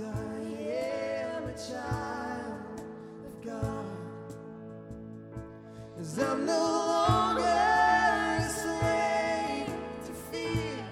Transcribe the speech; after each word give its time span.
I 0.00 0.10
am 0.70 1.44
a 1.44 1.54
child 1.54 2.80
of 3.26 3.44
God. 3.44 3.84
Cause 5.96 6.18
I'm 6.20 6.46
no 6.46 6.60
longer 6.60 7.42
to 10.06 10.12
fear. 10.30 10.84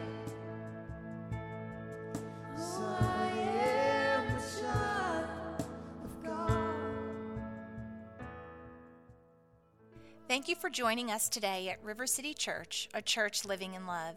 So 2.56 2.82
I 2.82 3.30
am 3.38 4.24
a 4.24 4.40
child 4.60 5.66
of 6.04 6.24
God. 6.24 6.74
Thank 10.26 10.48
you 10.48 10.56
for 10.56 10.68
joining 10.68 11.12
us 11.12 11.28
today 11.28 11.68
at 11.68 11.82
River 11.84 12.08
City 12.08 12.34
Church, 12.34 12.88
a 12.92 13.02
church 13.02 13.44
living 13.44 13.74
in 13.74 13.86
love. 13.86 14.16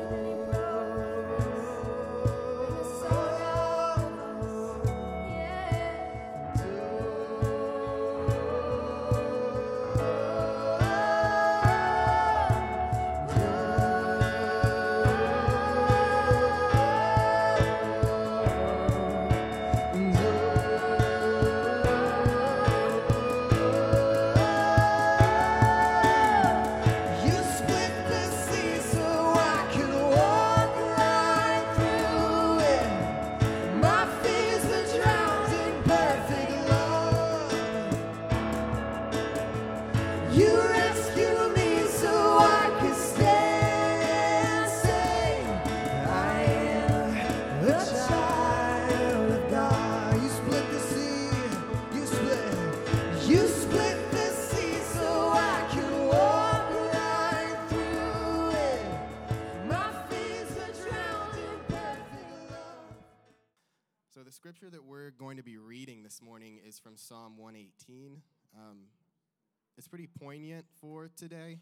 poignant 70.31 70.65
for 70.79 71.09
today 71.17 71.57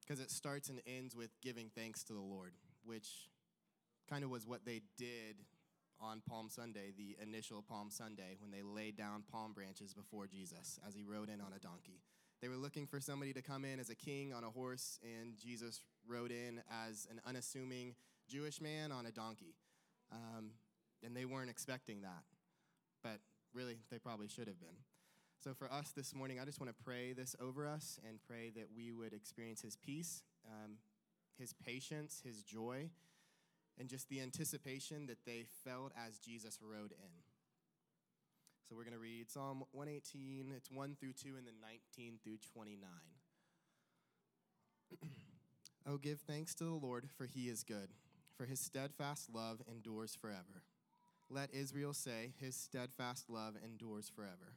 because 0.00 0.22
it 0.22 0.30
starts 0.30 0.68
and 0.68 0.80
ends 0.86 1.16
with 1.16 1.30
giving 1.42 1.70
thanks 1.74 2.04
to 2.04 2.12
the 2.12 2.20
Lord, 2.20 2.52
which 2.84 3.08
kind 4.08 4.22
of 4.22 4.30
was 4.30 4.46
what 4.46 4.64
they 4.64 4.82
did 4.96 5.42
on 6.00 6.22
Palm 6.28 6.48
Sunday, 6.48 6.92
the 6.96 7.16
initial 7.20 7.62
Palm 7.68 7.90
Sunday, 7.90 8.36
when 8.38 8.52
they 8.52 8.62
laid 8.62 8.96
down 8.96 9.24
palm 9.28 9.52
branches 9.52 9.92
before 9.92 10.28
Jesus 10.28 10.78
as 10.86 10.94
he 10.94 11.02
rode 11.02 11.28
in 11.28 11.40
on 11.40 11.52
a 11.52 11.58
donkey. 11.58 12.00
They 12.40 12.46
were 12.46 12.56
looking 12.56 12.86
for 12.86 13.00
somebody 13.00 13.32
to 13.32 13.42
come 13.42 13.64
in 13.64 13.80
as 13.80 13.90
a 13.90 13.96
king 13.96 14.32
on 14.32 14.44
a 14.44 14.50
horse, 14.50 15.00
and 15.02 15.36
Jesus 15.36 15.80
rode 16.06 16.30
in 16.30 16.60
as 16.86 17.08
an 17.10 17.20
unassuming 17.26 17.96
Jewish 18.28 18.60
man 18.60 18.92
on 18.92 19.06
a 19.06 19.10
donkey. 19.10 19.56
Um, 20.12 20.50
and 21.04 21.16
they 21.16 21.24
weren't 21.24 21.50
expecting 21.50 22.02
that. 22.02 22.22
But 23.02 23.18
really, 23.52 23.78
they 23.90 23.98
probably 23.98 24.28
should 24.28 24.46
have 24.46 24.60
been. 24.60 24.76
So, 25.44 25.52
for 25.52 25.70
us 25.70 25.92
this 25.94 26.14
morning, 26.14 26.40
I 26.40 26.46
just 26.46 26.58
want 26.58 26.74
to 26.74 26.84
pray 26.84 27.12
this 27.12 27.36
over 27.38 27.66
us 27.66 28.00
and 28.08 28.18
pray 28.26 28.50
that 28.56 28.68
we 28.74 28.92
would 28.92 29.12
experience 29.12 29.60
His 29.60 29.76
peace, 29.76 30.22
um, 30.46 30.76
His 31.38 31.52
patience, 31.52 32.22
His 32.24 32.42
joy, 32.42 32.88
and 33.78 33.86
just 33.86 34.08
the 34.08 34.22
anticipation 34.22 35.04
that 35.04 35.18
they 35.26 35.44
felt 35.62 35.92
as 36.02 36.16
Jesus 36.16 36.60
rode 36.62 36.92
in. 36.92 37.10
So, 38.66 38.74
we're 38.74 38.84
going 38.84 38.94
to 38.94 38.98
read 38.98 39.30
Psalm 39.30 39.64
118, 39.72 40.50
it's 40.56 40.70
1 40.70 40.96
through 40.98 41.12
2, 41.12 41.36
and 41.36 41.46
then 41.46 41.60
19 41.98 42.20
through 42.24 42.38
29. 42.54 42.88
oh, 45.86 45.98
give 45.98 46.20
thanks 46.20 46.54
to 46.54 46.64
the 46.64 46.70
Lord, 46.70 47.10
for 47.18 47.26
He 47.26 47.50
is 47.50 47.64
good, 47.64 47.90
for 48.34 48.46
His 48.46 48.60
steadfast 48.60 49.28
love 49.30 49.60
endures 49.70 50.16
forever. 50.16 50.64
Let 51.28 51.52
Israel 51.52 51.92
say, 51.92 52.32
His 52.40 52.56
steadfast 52.56 53.28
love 53.28 53.56
endures 53.62 54.08
forever. 54.08 54.56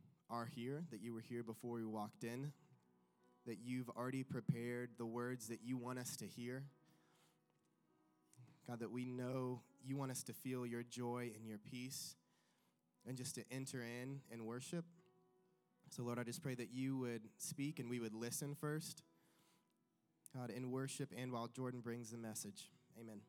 are 0.31 0.47
here, 0.55 0.83
that 0.91 1.01
you 1.01 1.13
were 1.13 1.21
here 1.21 1.43
before 1.43 1.75
we 1.75 1.85
walked 1.85 2.23
in, 2.23 2.53
that 3.45 3.57
you've 3.63 3.89
already 3.89 4.23
prepared 4.23 4.91
the 4.97 5.05
words 5.05 5.47
that 5.49 5.59
you 5.63 5.77
want 5.77 5.99
us 5.99 6.15
to 6.17 6.25
hear. 6.25 6.63
God, 8.67 8.79
that 8.79 8.91
we 8.91 9.05
know 9.05 9.61
you 9.83 9.97
want 9.97 10.11
us 10.11 10.23
to 10.23 10.33
feel 10.33 10.65
your 10.65 10.83
joy 10.83 11.31
and 11.35 11.47
your 11.47 11.57
peace 11.57 12.15
and 13.07 13.17
just 13.17 13.35
to 13.35 13.43
enter 13.51 13.81
in 13.81 14.21
and 14.31 14.45
worship. 14.45 14.85
So, 15.89 16.03
Lord, 16.03 16.19
I 16.19 16.23
just 16.23 16.41
pray 16.41 16.55
that 16.55 16.71
you 16.71 16.97
would 16.99 17.23
speak 17.37 17.79
and 17.79 17.89
we 17.89 17.99
would 17.99 18.13
listen 18.13 18.55
first. 18.55 19.03
God, 20.33 20.49
in 20.49 20.71
worship 20.71 21.09
and 21.17 21.31
while 21.33 21.47
Jordan 21.47 21.81
brings 21.81 22.11
the 22.11 22.17
message. 22.17 22.69
Amen. 22.99 23.21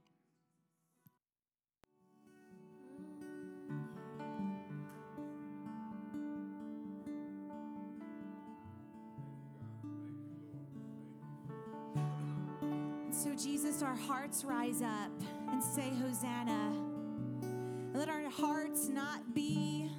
Jesus, 13.42 13.82
our 13.82 13.96
hearts 13.96 14.44
rise 14.44 14.82
up 14.82 15.10
and 15.50 15.60
say, 15.60 15.90
Hosanna. 16.00 16.72
Let 17.92 18.08
our 18.08 18.30
hearts 18.30 18.88
not 18.88 19.34
be 19.34 19.90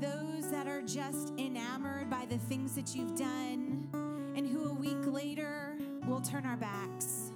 those 0.00 0.50
that 0.50 0.66
are 0.66 0.82
just 0.82 1.32
enamored 1.38 2.10
by 2.10 2.26
the 2.28 2.38
things 2.38 2.74
that 2.74 2.96
you've 2.96 3.16
done 3.16 3.88
and 4.36 4.48
who 4.48 4.70
a 4.70 4.72
week 4.72 5.06
later 5.06 5.78
will 6.04 6.20
turn 6.20 6.44
our 6.44 6.56
backs. 6.56 7.30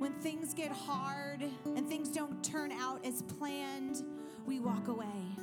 When 0.00 0.12
things 0.14 0.54
get 0.54 0.72
hard 0.72 1.44
and 1.64 1.86
things 1.86 2.08
don't 2.08 2.42
turn 2.42 2.72
out 2.72 3.04
as 3.06 3.22
planned, 3.22 4.02
we 4.44 4.58
walk 4.58 4.88
away. 4.88 5.36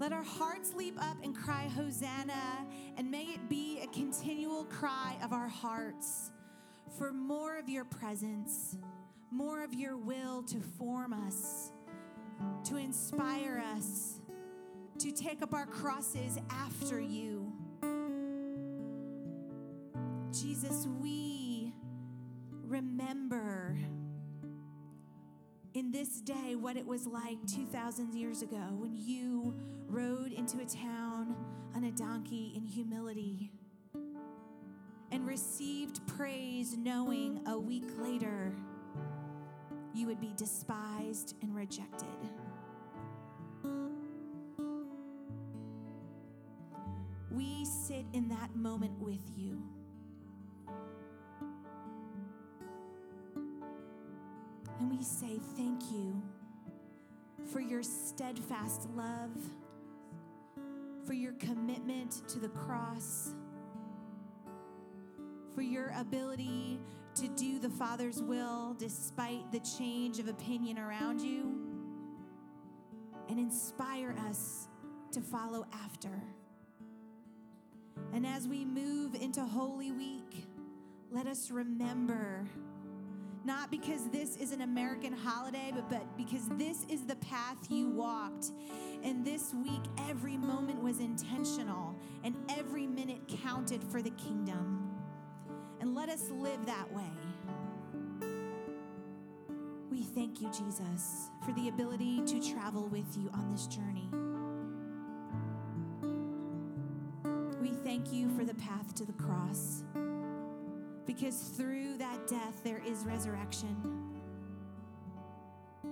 Let 0.00 0.12
our 0.12 0.24
hearts 0.24 0.74
leap 0.74 1.00
up 1.00 1.18
and 1.22 1.36
cry, 1.36 1.70
Hosanna, 1.76 2.66
and 2.96 3.08
may 3.08 3.26
it 3.26 3.48
be 3.48 3.80
a 3.80 3.86
continual 3.86 4.64
cry 4.64 5.16
of 5.22 5.32
our 5.32 5.48
hearts 5.48 6.32
for 6.96 7.12
more 7.12 7.58
of 7.58 7.68
your 7.68 7.84
presence, 7.84 8.76
more 9.30 9.62
of 9.64 9.74
your 9.74 9.96
will 9.96 10.42
to 10.44 10.60
form 10.78 11.12
us, 11.12 11.72
to 12.64 12.76
inspire 12.76 13.62
us, 13.74 14.20
to 14.98 15.10
take 15.10 15.42
up 15.42 15.52
our 15.54 15.66
crosses 15.66 16.38
after 16.50 17.00
you. 17.00 17.52
Jesus, 20.30 20.86
we 21.00 21.72
remember 22.62 23.76
in 25.74 25.90
this 25.90 26.20
day 26.20 26.54
what 26.54 26.76
it 26.76 26.86
was 26.86 27.06
like 27.06 27.38
2,000 27.52 28.14
years 28.14 28.42
ago 28.42 28.68
when 28.72 28.94
you 28.94 29.52
rode 29.88 30.32
into 30.32 30.60
a 30.60 30.64
town 30.64 31.34
on 31.74 31.84
a 31.84 31.90
donkey 31.92 32.52
in 32.54 32.64
humility 32.64 33.50
received 35.34 35.98
praise, 36.16 36.76
knowing 36.76 37.40
a 37.48 37.58
week 37.58 37.82
later 37.98 38.52
you 39.92 40.06
would 40.06 40.20
be 40.20 40.32
despised 40.36 41.34
and 41.42 41.52
rejected. 41.56 42.06
We 47.32 47.64
sit 47.64 48.04
in 48.12 48.28
that 48.28 48.54
moment 48.54 48.92
with 49.00 49.28
you. 49.36 49.60
And 54.78 54.88
we 54.88 55.02
say 55.02 55.40
thank 55.56 55.82
you 55.90 56.22
for 57.52 57.58
your 57.58 57.82
steadfast 57.82 58.88
love, 58.94 59.32
for 61.04 61.14
your 61.14 61.32
commitment 61.32 62.22
to 62.28 62.38
the 62.38 62.50
cross, 62.50 63.34
for 65.54 65.62
your 65.62 65.92
ability 65.96 66.80
to 67.14 67.28
do 67.28 67.58
the 67.58 67.70
Father's 67.70 68.22
will 68.22 68.74
despite 68.78 69.50
the 69.52 69.60
change 69.60 70.18
of 70.18 70.28
opinion 70.28 70.78
around 70.78 71.20
you, 71.20 71.58
and 73.28 73.38
inspire 73.38 74.14
us 74.28 74.68
to 75.12 75.20
follow 75.20 75.66
after. 75.72 76.22
And 78.12 78.26
as 78.26 78.48
we 78.48 78.64
move 78.64 79.14
into 79.14 79.42
Holy 79.42 79.92
Week, 79.92 80.46
let 81.10 81.26
us 81.26 81.50
remember 81.50 82.44
not 83.44 83.70
because 83.70 84.08
this 84.08 84.36
is 84.36 84.52
an 84.52 84.62
American 84.62 85.12
holiday, 85.12 85.70
but, 85.74 85.88
but 85.90 86.16
because 86.16 86.48
this 86.56 86.86
is 86.88 87.04
the 87.04 87.16
path 87.16 87.70
you 87.70 87.88
walked. 87.90 88.52
And 89.02 89.24
this 89.24 89.52
week, 89.52 89.82
every 90.08 90.38
moment 90.38 90.82
was 90.82 90.98
intentional 90.98 91.94
and 92.24 92.34
every 92.56 92.86
minute 92.86 93.20
counted 93.42 93.84
for 93.84 94.00
the 94.00 94.10
kingdom. 94.10 94.93
And 95.84 95.94
let 95.94 96.08
us 96.08 96.30
live 96.30 96.64
that 96.64 96.90
way. 96.94 97.12
We 99.90 100.02
thank 100.02 100.40
you, 100.40 100.50
Jesus, 100.50 101.28
for 101.44 101.52
the 101.52 101.68
ability 101.68 102.22
to 102.24 102.40
travel 102.40 102.88
with 102.88 103.04
you 103.18 103.28
on 103.34 103.52
this 103.52 103.66
journey. 103.66 104.08
We 107.60 107.74
thank 107.84 108.14
you 108.14 108.30
for 108.30 108.46
the 108.46 108.54
path 108.54 108.94
to 108.94 109.04
the 109.04 109.12
cross 109.12 109.84
because 111.04 111.36
through 111.54 111.98
that 111.98 112.28
death 112.28 112.64
there 112.64 112.80
is 112.86 113.04
resurrection. 113.04 113.76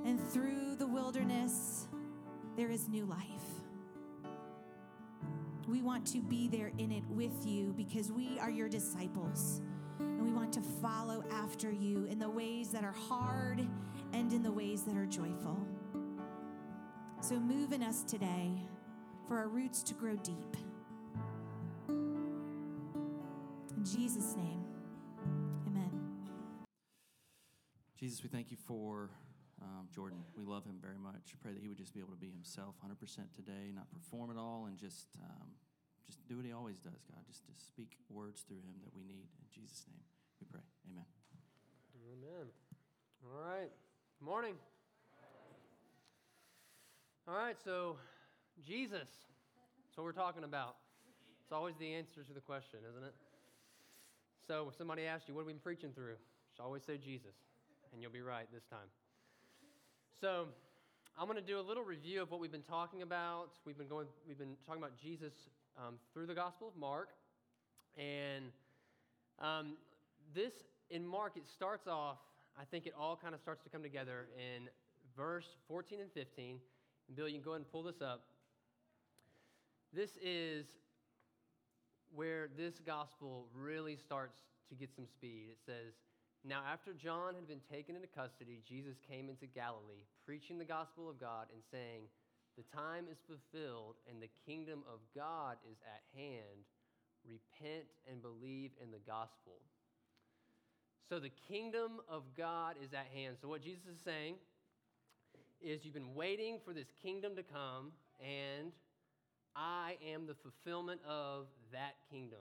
And 0.06 0.19
through 0.31 0.77
the 0.77 0.87
wilderness 0.87 1.87
there 2.56 2.71
is 2.71 2.89
new 2.89 3.05
life. 3.05 3.19
We 5.69 5.83
want 5.83 6.06
to 6.15 6.23
be 6.23 6.49
there 6.49 6.73
in 6.79 6.91
it 6.93 7.05
with 7.11 7.44
you 7.44 7.75
because 7.77 8.11
we 8.11 8.39
are 8.41 8.50
your 8.50 8.71
disciples. 8.71 9.61
We 10.32 10.38
want 10.38 10.55
to 10.55 10.62
follow 10.62 11.23
after 11.31 11.70
you 11.70 12.06
in 12.06 12.19
the 12.19 12.31
ways 12.31 12.70
that 12.70 12.84
are 12.84 12.94
hard 13.06 13.69
and 14.14 14.32
in 14.32 14.43
the 14.43 14.50
ways 14.50 14.82
that 14.84 14.96
are 14.96 15.05
joyful. 15.05 15.58
So 17.20 17.38
move 17.38 17.73
in 17.73 17.82
us 17.82 18.02
today 18.02 18.50
for 19.29 19.37
our 19.37 19.49
roots 19.49 19.82
to 19.82 19.93
grow 19.93 20.17
deep. 20.17 20.56
In 23.76 23.84
Jesus' 23.84 24.34
name, 24.34 24.64
amen. 25.67 25.90
Jesus, 28.00 28.23
we 28.23 28.31
thank 28.31 28.50
you 28.50 28.56
for 28.56 29.11
um, 29.61 29.87
Jordan. 29.94 30.20
We 30.34 30.44
love 30.44 30.64
him 30.64 30.79
very 30.81 30.96
much. 30.96 31.34
Pray 31.43 31.52
that 31.52 31.61
he 31.61 31.69
would 31.69 31.76
just 31.76 31.93
be 31.93 32.00
able 32.00 32.12
to 32.12 32.17
be 32.17 32.31
himself 32.31 32.76
100% 32.82 32.96
today, 33.37 33.70
not 33.75 33.90
perform 33.93 34.31
at 34.31 34.38
all, 34.38 34.64
and 34.67 34.79
just 34.79 35.08
um, 35.23 35.49
just 36.06 36.26
do 36.26 36.37
what 36.37 36.46
he 36.46 36.52
always 36.52 36.79
does, 36.79 37.05
God. 37.06 37.20
Just 37.26 37.44
to 37.44 37.52
speak 37.55 37.99
words 38.08 38.40
through 38.49 38.64
him 38.64 38.81
that 38.82 38.94
we 38.96 39.02
need. 39.05 39.29
In 39.37 39.62
Jesus' 39.62 39.84
name, 39.87 40.00
we 40.43 40.50
pray. 40.50 40.67
Amen. 40.91 41.06
Amen. 42.11 42.47
All 43.23 43.39
right. 43.39 43.71
Morning. 44.21 44.55
All 47.29 47.35
right, 47.35 47.56
so 47.65 47.97
Jesus. 48.67 49.06
That's 49.87 49.97
what 49.97 50.05
we're 50.05 50.12
talking 50.12 50.43
about. 50.43 50.77
It's 51.44 51.53
always 51.53 51.77
the 51.79 51.94
answer 51.94 52.25
to 52.27 52.33
the 52.33 52.41
question, 52.41 52.81
isn't 52.91 53.05
it? 53.05 53.15
So 54.49 54.67
if 54.71 54.77
somebody 54.77 55.05
asks 55.05 55.29
you, 55.29 55.35
what 55.35 55.43
have 55.43 55.47
we 55.47 55.53
been 55.53 55.61
preaching 55.62 55.91
through? 55.94 56.19
You 56.19 56.50
should 56.56 56.62
always 56.62 56.83
say 56.83 56.99
Jesus, 56.99 57.37
and 57.93 58.03
you'll 58.03 58.11
be 58.11 58.23
right 58.23 58.47
this 58.53 58.65
time. 58.65 58.91
So 60.21 60.47
I'm 61.17 61.27
going 61.27 61.39
to 61.39 61.47
do 61.47 61.61
a 61.61 61.62
little 61.62 61.85
review 61.85 62.23
of 62.23 62.33
what 62.33 62.41
we've 62.41 62.50
been 62.50 62.62
talking 62.62 63.03
about. 63.03 63.50
We've 63.65 63.79
been 63.79 63.89
going, 63.89 64.06
we've 64.27 64.39
been 64.39 64.56
talking 64.67 64.83
about 64.83 64.97
Jesus 65.00 65.35
um, 65.79 66.00
through 66.12 66.27
the 66.27 66.35
Gospel 66.35 66.67
of 66.67 66.77
Mark, 66.77 67.11
and 67.97 68.47
um, 69.39 69.77
this 70.34 70.52
in 70.90 71.06
Mark 71.06 71.37
it 71.37 71.46
starts 71.46 71.87
off. 71.87 72.19
I 72.61 72.64
think 72.64 72.87
it 72.87 72.93
all 72.99 73.17
kind 73.17 73.34
of 73.34 73.40
starts 73.40 73.62
to 73.64 73.70
come 73.70 73.82
together 73.82 74.29
in 74.37 74.69
verse 75.17 75.46
14 75.69 76.00
and 76.00 76.12
15. 76.12 76.58
And 77.08 77.17
Bill, 77.17 77.29
you 77.29 77.34
can 77.34 77.43
go 77.43 77.52
ahead 77.52 77.62
and 77.62 77.70
pull 77.70 77.82
this 77.82 78.02
up. 78.02 78.25
This 79.93 80.11
is 80.23 80.67
where 82.14 82.49
this 82.56 82.81
gospel 82.84 83.46
really 83.55 83.96
starts 83.96 84.37
to 84.69 84.75
get 84.75 84.94
some 84.94 85.06
speed. 85.06 85.49
It 85.50 85.58
says, 85.64 85.94
Now, 86.44 86.61
after 86.70 86.93
John 86.93 87.34
had 87.34 87.49
been 87.49 87.64
taken 87.70 87.96
into 87.96 88.08
custody, 88.08 88.61
Jesus 88.67 88.96
came 89.08 89.29
into 89.29 89.46
Galilee, 89.46 90.05
preaching 90.25 90.58
the 90.58 90.64
gospel 90.64 91.08
of 91.08 91.20
God 91.20 91.46
and 91.52 91.62
saying, 91.70 92.08
The 92.56 92.65
time 92.77 93.05
is 93.10 93.19
fulfilled 93.27 93.96
and 94.08 94.20
the 94.20 94.31
kingdom 94.46 94.84
of 94.93 95.01
God 95.15 95.56
is 95.70 95.79
at 95.84 96.05
hand. 96.17 96.69
Repent 97.24 97.86
and 98.10 98.20
believe 98.20 98.72
in 98.82 98.91
the 98.91 99.03
gospel. 99.06 99.60
So, 101.12 101.19
the 101.19 101.28
kingdom 101.46 102.00
of 102.08 102.22
God 102.38 102.76
is 102.82 102.94
at 102.94 103.06
hand. 103.14 103.36
So, 103.38 103.46
what 103.46 103.62
Jesus 103.62 103.82
is 103.84 104.00
saying 104.02 104.36
is, 105.60 105.84
You've 105.84 105.92
been 105.92 106.14
waiting 106.14 106.58
for 106.64 106.72
this 106.72 106.86
kingdom 107.02 107.36
to 107.36 107.42
come, 107.42 107.92
and 108.19 108.72
I 109.54 109.98
am 110.10 110.26
the 110.26 110.32
fulfillment 110.32 111.02
of 111.06 111.48
that 111.70 111.96
kingdom. 112.10 112.38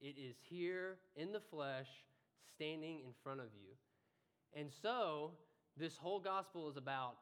It 0.00 0.16
is 0.18 0.34
here 0.50 0.96
in 1.14 1.30
the 1.30 1.38
flesh, 1.38 1.86
standing 2.56 2.98
in 2.98 3.12
front 3.22 3.38
of 3.38 3.46
you. 3.54 3.70
And 4.60 4.72
so, 4.82 5.30
this 5.76 5.96
whole 5.96 6.18
gospel 6.18 6.68
is 6.68 6.76
about 6.76 7.14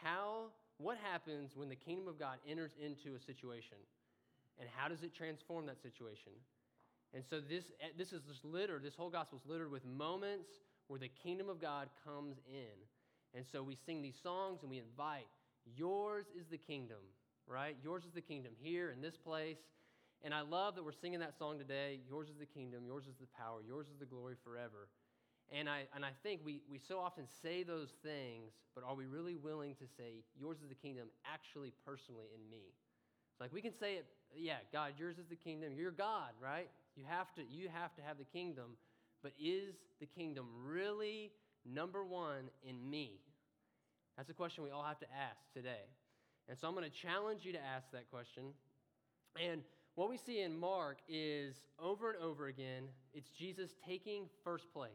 how, 0.00 0.52
what 0.78 0.96
happens 1.10 1.56
when 1.56 1.68
the 1.68 1.74
kingdom 1.74 2.06
of 2.06 2.20
God 2.20 2.36
enters 2.48 2.76
into 2.80 3.16
a 3.16 3.18
situation, 3.18 3.78
and 4.60 4.68
how 4.76 4.86
does 4.86 5.02
it 5.02 5.12
transform 5.12 5.66
that 5.66 5.82
situation. 5.82 6.30
And 7.14 7.24
so, 7.28 7.40
this, 7.40 7.64
eh, 7.80 7.88
this 7.98 8.12
is 8.12 8.22
just 8.22 8.44
littered, 8.44 8.82
this 8.82 8.94
whole 8.94 9.10
gospel 9.10 9.40
is 9.42 9.48
littered 9.48 9.70
with 9.70 9.84
moments 9.84 10.48
where 10.86 11.00
the 11.00 11.08
kingdom 11.08 11.48
of 11.48 11.60
God 11.60 11.88
comes 12.04 12.36
in. 12.48 12.78
And 13.34 13.44
so, 13.50 13.62
we 13.62 13.76
sing 13.86 14.02
these 14.02 14.18
songs 14.22 14.60
and 14.62 14.70
we 14.70 14.78
invite, 14.78 15.26
Yours 15.76 16.26
is 16.38 16.46
the 16.50 16.56
kingdom 16.56 16.98
right? 17.50 17.76
Yours 17.82 18.04
is 18.04 18.12
the 18.12 18.20
kingdom 18.20 18.52
here 18.62 18.90
in 18.90 19.02
this 19.02 19.16
place. 19.16 19.58
And 20.22 20.32
I 20.32 20.42
love 20.42 20.76
that 20.76 20.84
we're 20.84 20.92
singing 20.92 21.20
that 21.20 21.36
song 21.36 21.58
today. 21.58 22.00
Yours 22.08 22.28
is 22.28 22.36
the 22.38 22.46
kingdom, 22.46 22.84
yours 22.84 23.04
is 23.06 23.16
the 23.20 23.26
power, 23.26 23.60
yours 23.66 23.86
is 23.88 23.98
the 23.98 24.06
glory 24.06 24.36
forever. 24.44 24.88
And 25.52 25.68
I, 25.68 25.88
and 25.94 26.04
I 26.04 26.10
think 26.22 26.42
we, 26.44 26.62
we 26.70 26.78
so 26.78 27.00
often 27.00 27.24
say 27.42 27.64
those 27.64 27.90
things, 28.04 28.52
but 28.74 28.84
are 28.84 28.94
we 28.94 29.06
really 29.06 29.34
willing 29.34 29.74
to 29.76 29.84
say, 29.96 30.22
yours 30.38 30.58
is 30.62 30.68
the 30.68 30.76
kingdom 30.76 31.08
actually 31.26 31.72
personally 31.84 32.26
in 32.32 32.48
me? 32.48 32.70
It's 33.32 33.40
like 33.40 33.52
we 33.52 33.60
can 33.60 33.72
say 33.72 33.94
it, 33.94 34.06
yeah, 34.36 34.58
God, 34.72 34.92
yours 34.96 35.18
is 35.18 35.26
the 35.28 35.34
kingdom. 35.34 35.72
You're 35.74 35.90
God, 35.90 36.30
right? 36.40 36.68
You 36.96 37.04
have 37.08 37.32
to, 37.34 37.42
you 37.48 37.68
have 37.72 37.94
to 37.96 38.02
have 38.02 38.18
the 38.18 38.24
kingdom. 38.24 38.76
But 39.22 39.32
is 39.40 39.74
the 40.00 40.06
kingdom 40.06 40.46
really 40.64 41.30
number 41.64 42.04
one 42.04 42.50
in 42.62 42.88
me? 42.88 43.20
That's 44.16 44.30
a 44.30 44.34
question 44.34 44.64
we 44.64 44.70
all 44.70 44.82
have 44.82 45.00
to 45.00 45.06
ask 45.06 45.40
today. 45.54 45.88
And 46.48 46.58
so 46.58 46.68
I'm 46.68 46.74
going 46.74 46.84
to 46.84 46.90
challenge 46.90 47.44
you 47.44 47.52
to 47.52 47.60
ask 47.62 47.90
that 47.92 48.10
question. 48.10 48.44
And 49.40 49.62
what 49.94 50.10
we 50.10 50.16
see 50.16 50.40
in 50.40 50.58
Mark 50.58 50.98
is 51.08 51.56
over 51.78 52.10
and 52.10 52.22
over 52.22 52.46
again, 52.46 52.84
it's 53.14 53.30
Jesus 53.30 53.70
taking 53.86 54.24
first 54.42 54.72
place. 54.72 54.90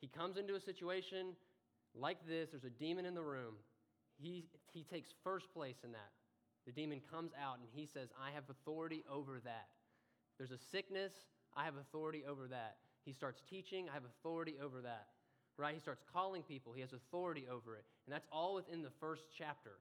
He 0.00 0.08
comes 0.08 0.36
into 0.36 0.54
a 0.54 0.60
situation 0.60 1.34
like 1.94 2.18
this, 2.28 2.50
there's 2.50 2.64
a 2.64 2.70
demon 2.70 3.04
in 3.04 3.14
the 3.14 3.22
room. 3.22 3.54
He, 4.20 4.44
he 4.72 4.84
takes 4.84 5.10
first 5.24 5.52
place 5.52 5.78
in 5.84 5.92
that. 5.92 6.10
The 6.66 6.72
demon 6.72 7.00
comes 7.10 7.32
out 7.42 7.58
and 7.58 7.66
he 7.72 7.86
says, 7.86 8.10
I 8.20 8.30
have 8.32 8.44
authority 8.48 9.02
over 9.10 9.40
that. 9.44 9.68
There's 10.40 10.52
a 10.52 10.64
sickness, 10.72 11.12
I 11.54 11.66
have 11.66 11.76
authority 11.76 12.24
over 12.26 12.48
that. 12.48 12.76
He 13.04 13.12
starts 13.12 13.42
teaching, 13.50 13.90
I 13.90 13.92
have 13.92 14.04
authority 14.04 14.54
over 14.62 14.80
that. 14.80 15.08
Right? 15.58 15.74
He 15.74 15.80
starts 15.80 16.02
calling 16.14 16.42
people, 16.42 16.72
he 16.72 16.80
has 16.80 16.94
authority 16.94 17.44
over 17.52 17.76
it. 17.76 17.84
And 18.06 18.14
that's 18.14 18.26
all 18.32 18.54
within 18.54 18.80
the 18.80 18.88
first 19.00 19.24
chapter. 19.36 19.72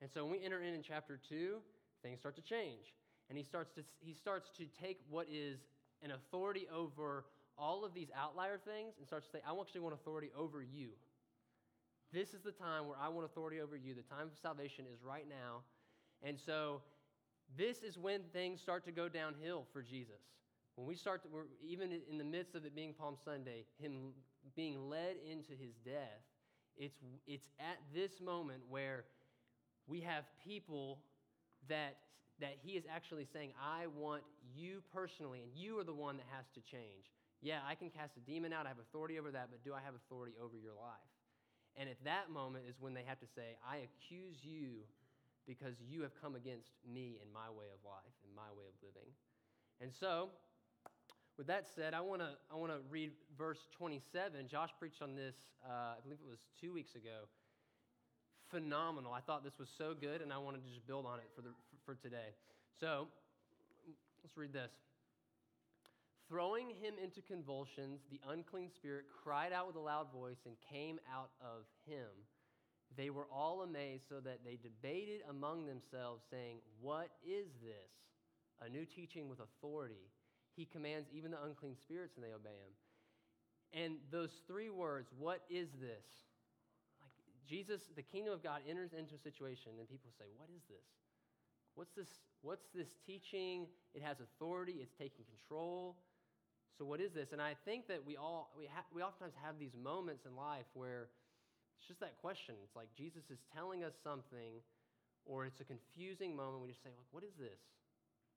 And 0.00 0.10
so 0.10 0.24
when 0.24 0.32
we 0.32 0.42
enter 0.42 0.62
in 0.62 0.72
in 0.72 0.82
chapter 0.82 1.20
2, 1.28 1.56
things 2.02 2.18
start 2.18 2.34
to 2.36 2.42
change. 2.42 2.94
And 3.28 3.36
he 3.36 3.44
starts 3.44 3.72
to 3.74 3.82
he 4.00 4.14
starts 4.14 4.48
to 4.56 4.64
take 4.80 5.00
what 5.10 5.26
is 5.30 5.58
an 6.02 6.12
authority 6.12 6.66
over 6.74 7.26
all 7.58 7.84
of 7.84 7.92
these 7.92 8.08
outlier 8.16 8.56
things 8.56 8.94
and 8.96 9.06
starts 9.06 9.26
to 9.26 9.32
say, 9.32 9.38
I 9.46 9.52
actually 9.60 9.82
want 9.82 9.94
authority 9.94 10.30
over 10.34 10.62
you. 10.62 10.92
This 12.10 12.32
is 12.32 12.40
the 12.40 12.52
time 12.52 12.88
where 12.88 12.96
I 12.98 13.08
want 13.08 13.26
authority 13.26 13.60
over 13.60 13.76
you. 13.76 13.94
The 13.94 14.08
time 14.08 14.28
of 14.32 14.38
salvation 14.40 14.86
is 14.90 15.02
right 15.04 15.26
now. 15.28 15.60
And 16.22 16.38
so 16.40 16.80
this 17.56 17.82
is 17.82 17.98
when 17.98 18.22
things 18.32 18.60
start 18.60 18.84
to 18.84 18.92
go 18.92 19.08
downhill 19.08 19.66
for 19.72 19.82
Jesus. 19.82 20.20
When 20.76 20.86
we 20.86 20.94
start, 20.94 21.22
to, 21.22 21.28
we're, 21.28 21.44
even 21.62 21.92
in 22.08 22.18
the 22.18 22.24
midst 22.24 22.54
of 22.54 22.64
it 22.64 22.74
being 22.74 22.94
Palm 22.94 23.16
Sunday, 23.24 23.64
him 23.78 24.12
being 24.56 24.88
led 24.88 25.16
into 25.30 25.52
his 25.52 25.74
death, 25.84 26.22
it's, 26.76 26.96
it's 27.26 27.48
at 27.58 27.78
this 27.94 28.20
moment 28.20 28.62
where 28.68 29.04
we 29.86 30.00
have 30.00 30.24
people 30.44 31.00
that, 31.68 31.96
that 32.40 32.54
he 32.62 32.72
is 32.72 32.84
actually 32.90 33.26
saying, 33.30 33.52
I 33.60 33.88
want 33.88 34.22
you 34.54 34.82
personally, 34.92 35.42
and 35.42 35.50
you 35.54 35.78
are 35.78 35.84
the 35.84 35.94
one 35.94 36.16
that 36.16 36.26
has 36.34 36.46
to 36.54 36.60
change. 36.60 37.10
Yeah, 37.42 37.58
I 37.68 37.74
can 37.74 37.90
cast 37.90 38.16
a 38.16 38.20
demon 38.20 38.52
out, 38.52 38.66
I 38.66 38.68
have 38.68 38.78
authority 38.78 39.18
over 39.18 39.30
that, 39.30 39.48
but 39.50 39.64
do 39.64 39.74
I 39.74 39.80
have 39.84 39.94
authority 39.94 40.34
over 40.42 40.56
your 40.56 40.74
life? 40.74 41.10
And 41.76 41.88
at 41.88 42.02
that 42.04 42.30
moment 42.30 42.64
is 42.68 42.76
when 42.80 42.94
they 42.94 43.04
have 43.06 43.20
to 43.20 43.26
say, 43.26 43.56
I 43.68 43.88
accuse 43.88 44.36
you 44.42 44.84
because 45.46 45.74
you 45.80 46.02
have 46.02 46.12
come 46.20 46.34
against 46.34 46.70
me 46.84 47.18
and 47.20 47.32
my 47.32 47.48
way 47.50 47.66
of 47.72 47.80
life 47.84 48.14
and 48.24 48.34
my 48.34 48.48
way 48.56 48.66
of 48.68 48.76
living. 48.82 49.08
And 49.80 49.90
so, 49.92 50.28
with 51.38 51.46
that 51.46 51.66
said, 51.74 51.94
I 51.94 52.00
want 52.00 52.20
to 52.20 52.36
I 52.52 52.56
want 52.56 52.72
to 52.72 52.78
read 52.90 53.12
verse 53.36 53.66
27. 53.76 54.48
Josh 54.48 54.70
preached 54.78 55.02
on 55.02 55.16
this, 55.16 55.34
uh, 55.64 55.96
I 55.96 56.00
believe 56.02 56.18
it 56.20 56.28
was 56.28 56.40
two 56.60 56.72
weeks 56.72 56.94
ago. 56.94 57.28
Phenomenal. 58.50 59.12
I 59.12 59.20
thought 59.20 59.44
this 59.44 59.58
was 59.58 59.68
so 59.78 59.94
good, 59.98 60.20
and 60.22 60.32
I 60.32 60.38
wanted 60.38 60.64
to 60.64 60.68
just 60.68 60.86
build 60.86 61.06
on 61.06 61.18
it 61.18 61.30
for, 61.34 61.42
the, 61.42 61.50
for 61.86 61.94
today. 61.94 62.34
So, 62.78 63.08
let's 64.22 64.36
read 64.36 64.52
this. 64.52 64.72
Throwing 66.28 66.68
him 66.68 66.94
into 67.02 67.22
convulsions, 67.22 68.02
the 68.10 68.20
unclean 68.30 68.70
spirit 68.70 69.06
cried 69.24 69.52
out 69.52 69.66
with 69.66 69.76
a 69.76 69.80
loud 69.80 70.12
voice 70.12 70.38
and 70.46 70.54
came 70.70 71.00
out 71.12 71.30
of 71.40 71.64
him. 71.86 72.06
They 72.96 73.10
were 73.10 73.26
all 73.32 73.62
amazed, 73.62 74.04
so 74.08 74.20
that 74.20 74.40
they 74.44 74.58
debated 74.62 75.22
among 75.28 75.66
themselves, 75.66 76.22
saying, 76.30 76.58
What 76.80 77.10
is 77.24 77.46
this? 77.62 77.92
A 78.60 78.68
new 78.68 78.84
teaching 78.84 79.28
with 79.28 79.38
authority. 79.40 80.10
He 80.56 80.66
commands 80.66 81.08
even 81.14 81.30
the 81.30 81.42
unclean 81.42 81.76
spirits, 81.80 82.16
and 82.16 82.24
they 82.24 82.34
obey 82.34 82.50
him. 82.50 82.74
And 83.72 83.94
those 84.10 84.30
three 84.46 84.70
words, 84.70 85.08
what 85.16 85.42
is 85.48 85.70
this? 85.80 86.04
Like 87.00 87.14
Jesus, 87.48 87.82
the 87.94 88.02
kingdom 88.02 88.34
of 88.34 88.42
God 88.42 88.60
enters 88.68 88.92
into 88.92 89.14
a 89.14 89.18
situation, 89.18 89.72
and 89.78 89.88
people 89.88 90.10
say, 90.18 90.26
What 90.36 90.48
is 90.54 90.62
this? 90.68 90.86
What's 91.74 91.94
this? 91.94 92.08
What's 92.42 92.66
this 92.74 92.88
teaching? 93.06 93.66
It 93.94 94.02
has 94.02 94.16
authority, 94.20 94.78
it's 94.82 94.92
taking 94.98 95.24
control. 95.24 95.96
So, 96.78 96.84
what 96.84 97.00
is 97.00 97.12
this? 97.12 97.32
And 97.32 97.42
I 97.42 97.54
think 97.64 97.88
that 97.88 98.04
we 98.06 98.16
all, 98.16 98.50
we, 98.56 98.66
ha- 98.66 98.88
we 98.94 99.02
oftentimes 99.02 99.34
have 99.44 99.58
these 99.58 99.76
moments 99.76 100.24
in 100.24 100.34
life 100.34 100.64
where 100.74 101.08
it's 101.80 101.88
just 101.88 102.00
that 102.04 102.20
question. 102.20 102.60
It's 102.60 102.76
like 102.76 102.92
Jesus 102.92 103.24
is 103.32 103.40
telling 103.56 103.84
us 103.84 103.96
something, 104.04 104.60
or 105.24 105.46
it's 105.48 105.64
a 105.64 105.64
confusing 105.64 106.36
moment. 106.36 106.60
We 106.60 106.68
just 106.68 106.84
say, 106.84 106.92
like, 106.92 107.08
what 107.10 107.24
is 107.24 107.32
this? 107.40 107.56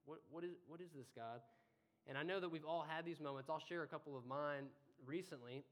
What, 0.08 0.24
what, 0.32 0.48
is, 0.48 0.56
what 0.72 0.80
is 0.80 0.88
this, 0.96 1.12
God? 1.12 1.44
And 2.08 2.18
I 2.18 2.24
know 2.24 2.40
that 2.40 2.48
we've 2.48 2.64
all 2.64 2.88
had 2.88 3.04
these 3.04 3.20
moments. 3.20 3.50
I'll 3.52 3.60
share 3.68 3.84
a 3.84 3.88
couple 3.88 4.16
of 4.16 4.24
mine 4.26 4.72
recently 5.06 5.68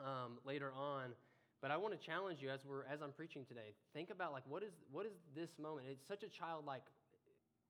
um, 0.00 0.40
later 0.44 0.72
on. 0.72 1.12
But 1.60 1.70
I 1.70 1.76
want 1.76 1.92
to 1.92 2.00
challenge 2.00 2.40
you 2.40 2.48
as 2.48 2.64
we're 2.64 2.84
as 2.84 3.00
I'm 3.00 3.12
preaching 3.12 3.44
today. 3.44 3.76
Think 3.92 4.08
about 4.08 4.32
like 4.32 4.44
what 4.48 4.62
is 4.62 4.72
what 4.92 5.04
is 5.04 5.16
this 5.34 5.48
moment? 5.60 5.88
It's 5.90 6.06
such 6.06 6.22
a 6.22 6.28
childlike 6.28 6.84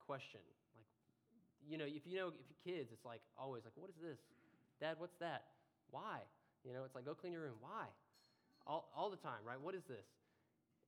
question. 0.06 0.42
Like, 0.74 0.90
you 1.62 1.78
know, 1.78 1.86
if 1.86 2.02
you 2.02 2.18
know 2.18 2.34
if 2.34 2.50
kids, 2.66 2.90
it's 2.92 3.06
like 3.06 3.22
always 3.38 3.62
like, 3.62 3.74
what 3.78 3.90
is 3.90 3.96
this, 4.02 4.18
Dad? 4.80 4.96
What's 4.98 5.14
that? 5.22 5.54
Why? 5.90 6.18
You 6.66 6.74
know, 6.74 6.82
it's 6.82 6.96
like 6.96 7.06
go 7.06 7.14
clean 7.14 7.32
your 7.32 7.42
room. 7.42 7.62
Why? 7.62 7.86
All, 8.66 8.90
all 8.96 9.10
the 9.10 9.16
time, 9.16 9.40
right? 9.46 9.60
What 9.60 9.74
is 9.74 9.84
this? 9.88 10.04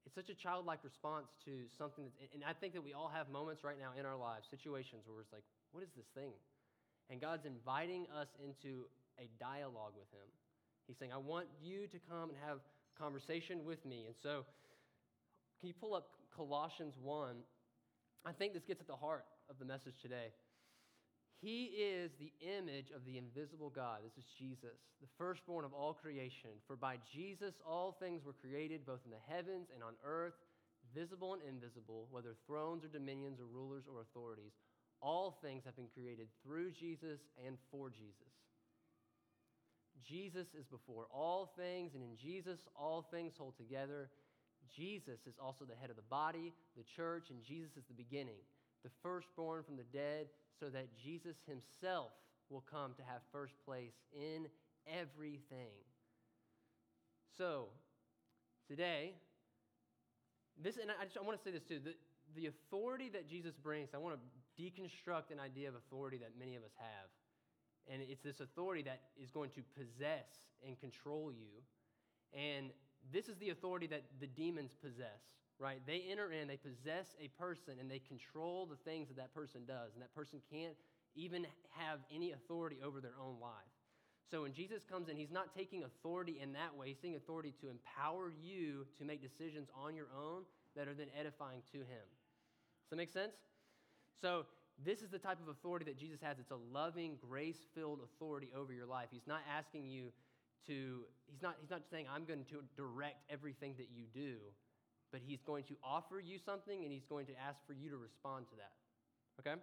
It's 0.06 0.14
such 0.14 0.30
a 0.30 0.34
childlike 0.34 0.80
response 0.82 1.28
to 1.44 1.68
something 1.76 2.04
that's, 2.04 2.16
and 2.34 2.42
I 2.42 2.52
think 2.52 2.72
that 2.74 2.82
we 2.82 2.94
all 2.94 3.10
have 3.12 3.28
moments 3.28 3.62
right 3.62 3.76
now 3.78 3.92
in 3.98 4.06
our 4.06 4.16
lives, 4.16 4.48
situations 4.50 5.04
where 5.06 5.20
it's 5.20 5.32
like, 5.32 5.44
what 5.72 5.82
is 5.82 5.90
this 5.96 6.06
thing? 6.14 6.32
And 7.10 7.20
God's 7.20 7.44
inviting 7.44 8.06
us 8.16 8.28
into 8.40 8.88
a 9.18 9.28
dialogue 9.38 9.92
with 9.98 10.08
Him. 10.12 10.28
He's 10.86 10.96
saying, 10.96 11.12
I 11.12 11.18
want 11.18 11.46
you 11.60 11.86
to 11.88 11.98
come 12.08 12.30
and 12.30 12.38
have 12.46 12.58
conversation 12.98 13.64
with 13.64 13.84
me. 13.84 14.04
And 14.06 14.14
so, 14.22 14.44
can 15.60 15.68
you 15.68 15.74
pull 15.74 15.94
up 15.94 16.08
Colossians 16.34 16.94
1? 17.02 17.36
I 18.24 18.32
think 18.32 18.54
this 18.54 18.64
gets 18.64 18.80
at 18.80 18.86
the 18.86 18.96
heart 18.96 19.24
of 19.50 19.58
the 19.58 19.64
message 19.64 19.94
today. 20.00 20.32
He 21.40 21.70
is 21.78 22.10
the 22.18 22.32
image 22.42 22.90
of 22.90 23.04
the 23.06 23.16
invisible 23.16 23.70
God. 23.70 24.00
This 24.02 24.18
is 24.18 24.30
Jesus, 24.38 24.74
the 25.00 25.06
firstborn 25.16 25.64
of 25.64 25.72
all 25.72 25.94
creation. 25.94 26.50
For 26.66 26.74
by 26.74 26.96
Jesus 27.12 27.54
all 27.64 27.92
things 27.92 28.24
were 28.24 28.32
created, 28.32 28.84
both 28.84 29.00
in 29.04 29.12
the 29.12 29.22
heavens 29.28 29.68
and 29.72 29.82
on 29.82 29.94
earth, 30.04 30.34
visible 30.94 31.34
and 31.34 31.42
invisible, 31.42 32.08
whether 32.10 32.34
thrones 32.46 32.84
or 32.84 32.88
dominions 32.88 33.38
or 33.38 33.46
rulers 33.46 33.84
or 33.86 34.00
authorities. 34.00 34.52
All 35.00 35.38
things 35.40 35.62
have 35.64 35.76
been 35.76 35.86
created 35.94 36.26
through 36.42 36.72
Jesus 36.72 37.20
and 37.46 37.56
for 37.70 37.88
Jesus. 37.88 38.34
Jesus 40.02 40.48
is 40.58 40.66
before 40.66 41.06
all 41.12 41.52
things, 41.56 41.94
and 41.94 42.02
in 42.02 42.16
Jesus 42.16 42.58
all 42.74 43.06
things 43.12 43.34
hold 43.38 43.56
together. 43.56 44.10
Jesus 44.74 45.20
is 45.26 45.34
also 45.40 45.64
the 45.64 45.78
head 45.80 45.90
of 45.90 45.96
the 45.96 46.10
body, 46.10 46.52
the 46.76 46.82
church, 46.96 47.30
and 47.30 47.44
Jesus 47.44 47.76
is 47.76 47.84
the 47.86 47.94
beginning, 47.94 48.42
the 48.82 48.90
firstborn 49.02 49.62
from 49.62 49.76
the 49.76 49.86
dead 49.92 50.26
so 50.58 50.68
that 50.70 50.88
Jesus 50.96 51.36
himself 51.46 52.12
will 52.50 52.64
come 52.70 52.94
to 52.94 53.02
have 53.02 53.20
first 53.32 53.54
place 53.64 53.94
in 54.12 54.46
everything. 54.86 55.84
So, 57.36 57.66
today, 58.66 59.14
this, 60.60 60.76
and 60.76 60.90
I, 60.90 61.04
just, 61.04 61.18
I 61.18 61.22
want 61.22 61.38
to 61.38 61.44
say 61.44 61.52
this 61.52 61.62
too 61.62 61.78
the, 61.78 61.94
the 62.34 62.46
authority 62.46 63.08
that 63.10 63.28
Jesus 63.28 63.54
brings, 63.54 63.90
I 63.94 63.98
want 63.98 64.16
to 64.16 64.62
deconstruct 64.62 65.30
an 65.30 65.40
idea 65.40 65.68
of 65.68 65.74
authority 65.74 66.18
that 66.18 66.32
many 66.38 66.56
of 66.56 66.62
us 66.62 66.72
have. 66.76 67.08
And 67.90 68.02
it's 68.02 68.22
this 68.22 68.40
authority 68.40 68.82
that 68.82 69.00
is 69.22 69.30
going 69.30 69.50
to 69.50 69.62
possess 69.76 70.26
and 70.66 70.78
control 70.78 71.32
you. 71.32 71.62
And 72.34 72.70
this 73.12 73.28
is 73.28 73.36
the 73.38 73.50
authority 73.50 73.86
that 73.86 74.04
the 74.20 74.26
demons 74.26 74.72
possess 74.82 75.22
right? 75.58 75.80
They 75.86 76.04
enter 76.10 76.32
in, 76.32 76.48
they 76.48 76.56
possess 76.56 77.16
a 77.20 77.28
person, 77.40 77.74
and 77.80 77.90
they 77.90 77.98
control 77.98 78.66
the 78.66 78.76
things 78.76 79.08
that 79.08 79.16
that 79.16 79.34
person 79.34 79.62
does. 79.66 79.94
And 79.94 80.02
that 80.02 80.14
person 80.14 80.40
can't 80.50 80.74
even 81.14 81.46
have 81.70 81.98
any 82.14 82.32
authority 82.32 82.78
over 82.84 83.00
their 83.00 83.16
own 83.20 83.40
life. 83.40 83.52
So 84.30 84.42
when 84.42 84.52
Jesus 84.52 84.84
comes 84.84 85.08
in, 85.08 85.16
he's 85.16 85.30
not 85.30 85.54
taking 85.56 85.84
authority 85.84 86.38
in 86.40 86.52
that 86.52 86.76
way. 86.76 86.88
He's 86.88 86.98
taking 86.98 87.16
authority 87.16 87.54
to 87.62 87.70
empower 87.70 88.32
you 88.42 88.86
to 88.98 89.04
make 89.04 89.22
decisions 89.22 89.68
on 89.74 89.96
your 89.96 90.08
own 90.16 90.42
that 90.76 90.86
are 90.86 90.94
then 90.94 91.08
edifying 91.18 91.62
to 91.72 91.78
him. 91.78 92.06
Does 92.84 92.90
that 92.90 92.96
make 92.96 93.10
sense? 93.10 93.32
So 94.20 94.44
this 94.84 95.00
is 95.02 95.08
the 95.08 95.18
type 95.18 95.38
of 95.42 95.48
authority 95.48 95.86
that 95.86 95.98
Jesus 95.98 96.20
has. 96.22 96.38
It's 96.38 96.50
a 96.50 96.58
loving, 96.72 97.16
grace-filled 97.28 98.00
authority 98.04 98.50
over 98.56 98.72
your 98.72 98.86
life. 98.86 99.08
He's 99.10 99.26
not 99.26 99.40
asking 99.50 99.88
you 99.88 100.12
to, 100.66 101.04
he's 101.26 101.42
not, 101.42 101.56
he's 101.60 101.70
not 101.70 101.82
saying, 101.90 102.06
I'm 102.14 102.24
going 102.24 102.44
to 102.50 102.62
direct 102.76 103.24
everything 103.30 103.74
that 103.78 103.88
you 103.90 104.04
do 104.12 104.36
but 105.10 105.20
he's 105.24 105.42
going 105.42 105.64
to 105.64 105.74
offer 105.82 106.20
you 106.20 106.38
something 106.38 106.84
and 106.84 106.92
he's 106.92 107.04
going 107.04 107.26
to 107.26 107.32
ask 107.38 107.58
for 107.66 107.72
you 107.72 107.90
to 107.90 107.96
respond 107.96 108.46
to 108.50 108.56
that. 108.56 108.72
Okay? 109.40 109.60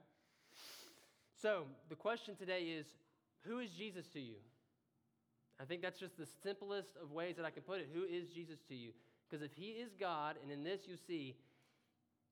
So, 1.41 1.63
the 1.89 1.95
question 1.95 2.35
today 2.35 2.63
is 2.63 2.85
who 3.41 3.59
is 3.59 3.69
Jesus 3.71 4.07
to 4.13 4.19
you? 4.19 4.35
I 5.59 5.65
think 5.65 5.81
that's 5.81 5.99
just 5.99 6.17
the 6.17 6.27
simplest 6.43 6.89
of 7.01 7.11
ways 7.11 7.35
that 7.37 7.45
I 7.45 7.49
can 7.49 7.63
put 7.63 7.79
it. 7.79 7.89
Who 7.93 8.03
is 8.03 8.27
Jesus 8.29 8.59
to 8.67 8.75
you? 8.75 8.91
Because 9.29 9.43
if 9.43 9.53
he 9.53 9.69
is 9.69 9.91
God, 9.99 10.35
and 10.41 10.51
in 10.51 10.63
this 10.63 10.81
you 10.87 10.95
see, 11.07 11.35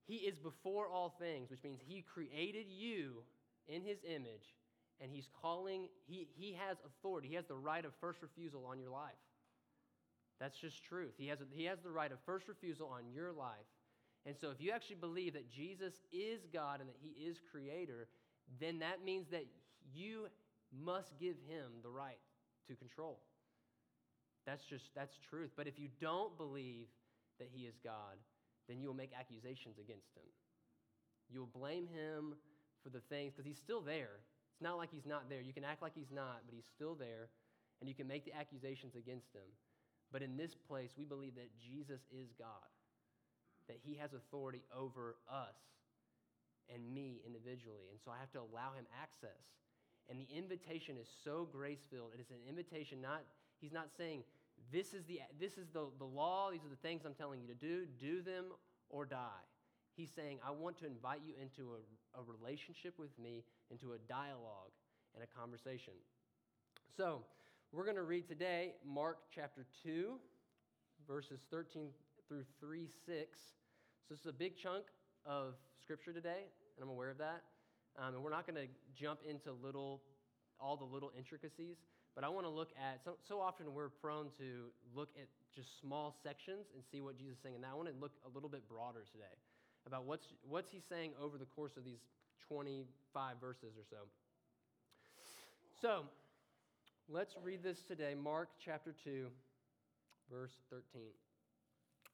he 0.06 0.16
is 0.16 0.38
before 0.38 0.88
all 0.88 1.14
things, 1.18 1.50
which 1.50 1.62
means 1.62 1.80
he 1.86 2.02
created 2.02 2.66
you 2.68 3.22
in 3.66 3.82
his 3.82 3.98
image, 4.04 4.54
and 5.00 5.10
he's 5.10 5.28
calling, 5.40 5.88
he, 6.06 6.28
he 6.36 6.54
has 6.54 6.76
authority, 6.84 7.28
he 7.28 7.34
has 7.34 7.46
the 7.46 7.56
right 7.56 7.84
of 7.84 7.92
first 8.00 8.20
refusal 8.22 8.66
on 8.66 8.78
your 8.78 8.90
life. 8.90 9.12
That's 10.40 10.58
just 10.58 10.82
truth. 10.84 11.14
He 11.16 11.28
has, 11.28 11.38
he 11.52 11.64
has 11.64 11.78
the 11.80 11.90
right 11.90 12.10
of 12.10 12.18
first 12.26 12.48
refusal 12.48 12.88
on 12.88 13.12
your 13.12 13.32
life. 13.32 13.68
And 14.26 14.34
so, 14.36 14.50
if 14.50 14.60
you 14.60 14.72
actually 14.72 14.96
believe 14.96 15.34
that 15.34 15.50
Jesus 15.50 15.94
is 16.12 16.40
God 16.52 16.80
and 16.80 16.88
that 16.88 16.96
He 17.00 17.10
is 17.24 17.36
Creator, 17.50 18.08
then 18.58 18.78
that 18.78 19.04
means 19.04 19.28
that 19.30 19.44
you 19.94 20.26
must 20.72 21.12
give 21.20 21.36
Him 21.46 21.82
the 21.82 21.90
right 21.90 22.18
to 22.68 22.74
control. 22.74 23.20
That's 24.46 24.64
just, 24.64 24.84
that's 24.94 25.14
truth. 25.28 25.50
But 25.56 25.66
if 25.66 25.78
you 25.78 25.88
don't 26.00 26.36
believe 26.38 26.86
that 27.38 27.48
He 27.52 27.64
is 27.64 27.74
God, 27.84 28.16
then 28.66 28.80
you 28.80 28.88
will 28.88 28.94
make 28.94 29.10
accusations 29.18 29.76
against 29.78 30.08
Him. 30.16 30.24
You'll 31.30 31.50
blame 31.52 31.86
him 31.86 32.34
for 32.82 32.90
the 32.90 33.00
things, 33.08 33.32
because 33.32 33.46
he's 33.46 33.58
still 33.58 33.80
there. 33.80 34.20
It's 34.52 34.62
not 34.62 34.76
like 34.76 34.90
he's 34.92 35.06
not 35.06 35.28
there. 35.28 35.40
You 35.40 35.52
can 35.52 35.64
act 35.64 35.82
like 35.82 35.92
he's 35.94 36.12
not, 36.12 36.42
but 36.44 36.54
he's 36.54 36.68
still 36.74 36.94
there, 36.94 37.28
and 37.80 37.88
you 37.88 37.94
can 37.94 38.06
make 38.06 38.24
the 38.24 38.36
accusations 38.36 38.94
against 38.94 39.32
him. 39.32 39.48
But 40.14 40.22
in 40.22 40.36
this 40.38 40.54
place, 40.54 40.94
we 40.96 41.02
believe 41.02 41.34
that 41.34 41.50
Jesus 41.58 41.98
is 42.14 42.30
God, 42.38 42.70
that 43.66 43.82
he 43.82 43.98
has 43.98 44.14
authority 44.14 44.62
over 44.70 45.16
us 45.26 45.58
and 46.72 46.94
me 46.94 47.18
individually. 47.26 47.90
And 47.90 47.98
so 47.98 48.12
I 48.14 48.22
have 48.22 48.30
to 48.38 48.38
allow 48.38 48.78
him 48.78 48.86
access. 48.94 49.42
And 50.08 50.14
the 50.14 50.30
invitation 50.30 50.94
is 51.02 51.08
so 51.24 51.48
grace 51.50 51.82
filled. 51.90 52.12
It 52.14 52.20
is 52.20 52.30
an 52.30 52.46
invitation, 52.48 53.02
not, 53.02 53.26
he's 53.60 53.72
not 53.72 53.90
saying, 53.98 54.22
this 54.70 54.94
is, 54.94 55.02
the, 55.04 55.18
this 55.40 55.58
is 55.58 55.66
the, 55.74 55.90
the 55.98 56.06
law, 56.06 56.52
these 56.52 56.62
are 56.62 56.70
the 56.70 56.78
things 56.86 57.02
I'm 57.04 57.18
telling 57.18 57.40
you 57.40 57.48
to 57.48 57.58
do, 57.58 57.82
do 57.98 58.22
them 58.22 58.54
or 58.90 59.04
die. 59.04 59.42
He's 59.96 60.10
saying, 60.14 60.38
I 60.46 60.52
want 60.52 60.78
to 60.78 60.86
invite 60.86 61.22
you 61.26 61.34
into 61.42 61.74
a, 61.74 62.20
a 62.20 62.22
relationship 62.22 63.00
with 63.00 63.10
me, 63.18 63.42
into 63.68 63.94
a 63.94 63.98
dialogue 64.06 64.70
and 65.16 65.24
a 65.24 65.38
conversation. 65.38 65.94
So, 66.96 67.22
we're 67.74 67.84
going 67.84 67.96
to 67.96 68.02
read 68.02 68.28
today 68.28 68.74
Mark 68.86 69.18
chapter 69.34 69.66
2, 69.82 70.14
verses 71.08 71.40
13 71.50 71.88
through 72.28 72.44
3 72.60 72.86
6. 72.86 73.38
So, 74.06 74.14
this 74.14 74.20
is 74.20 74.26
a 74.26 74.32
big 74.32 74.56
chunk 74.56 74.84
of 75.26 75.54
scripture 75.82 76.12
today, 76.12 76.46
and 76.76 76.84
I'm 76.84 76.88
aware 76.88 77.10
of 77.10 77.18
that. 77.18 77.42
Um, 77.98 78.14
and 78.14 78.22
we're 78.22 78.30
not 78.30 78.46
going 78.46 78.62
to 78.62 78.70
jump 78.94 79.20
into 79.28 79.50
little, 79.52 80.02
all 80.60 80.76
the 80.76 80.84
little 80.84 81.10
intricacies, 81.18 81.78
but 82.14 82.22
I 82.22 82.28
want 82.28 82.46
to 82.46 82.50
look 82.50 82.70
at, 82.78 83.02
so, 83.02 83.16
so 83.26 83.40
often 83.40 83.74
we're 83.74 83.88
prone 83.88 84.26
to 84.38 84.70
look 84.94 85.08
at 85.20 85.26
just 85.52 85.80
small 85.80 86.14
sections 86.22 86.66
and 86.74 86.84
see 86.92 87.00
what 87.00 87.18
Jesus 87.18 87.38
is 87.38 87.42
saying. 87.42 87.56
And 87.56 87.66
I 87.66 87.74
want 87.74 87.88
to 87.88 87.94
look 88.00 88.12
a 88.24 88.32
little 88.32 88.48
bit 88.48 88.68
broader 88.68 89.02
today 89.10 89.34
about 89.84 90.04
what's, 90.04 90.26
what's 90.48 90.70
he 90.70 90.78
saying 90.78 91.10
over 91.20 91.38
the 91.38 91.46
course 91.46 91.76
of 91.76 91.84
these 91.84 92.06
25 92.46 93.40
verses 93.40 93.74
or 93.76 93.84
so. 93.90 94.06
So, 95.80 96.04
let's 97.08 97.34
read 97.42 97.62
this 97.62 97.82
today 97.82 98.14
Mark 98.14 98.48
chapter 98.64 98.94
2, 99.04 99.26
verse 100.30 100.52
13. 100.70 101.02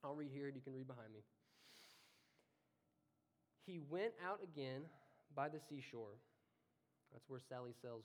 I'll 0.03 0.15
read 0.15 0.31
here, 0.33 0.47
and 0.47 0.57
you 0.57 0.63
can 0.63 0.75
read 0.75 0.89
behind 0.89 1.13
me. 1.13 1.21
He 3.67 3.79
went 3.91 4.13
out 4.27 4.41
again 4.43 4.83
by 5.35 5.49
the 5.49 5.61
seashore. 5.69 6.17
That's 7.13 7.29
where 7.29 7.41
Sally 7.49 7.73
sells 7.81 8.05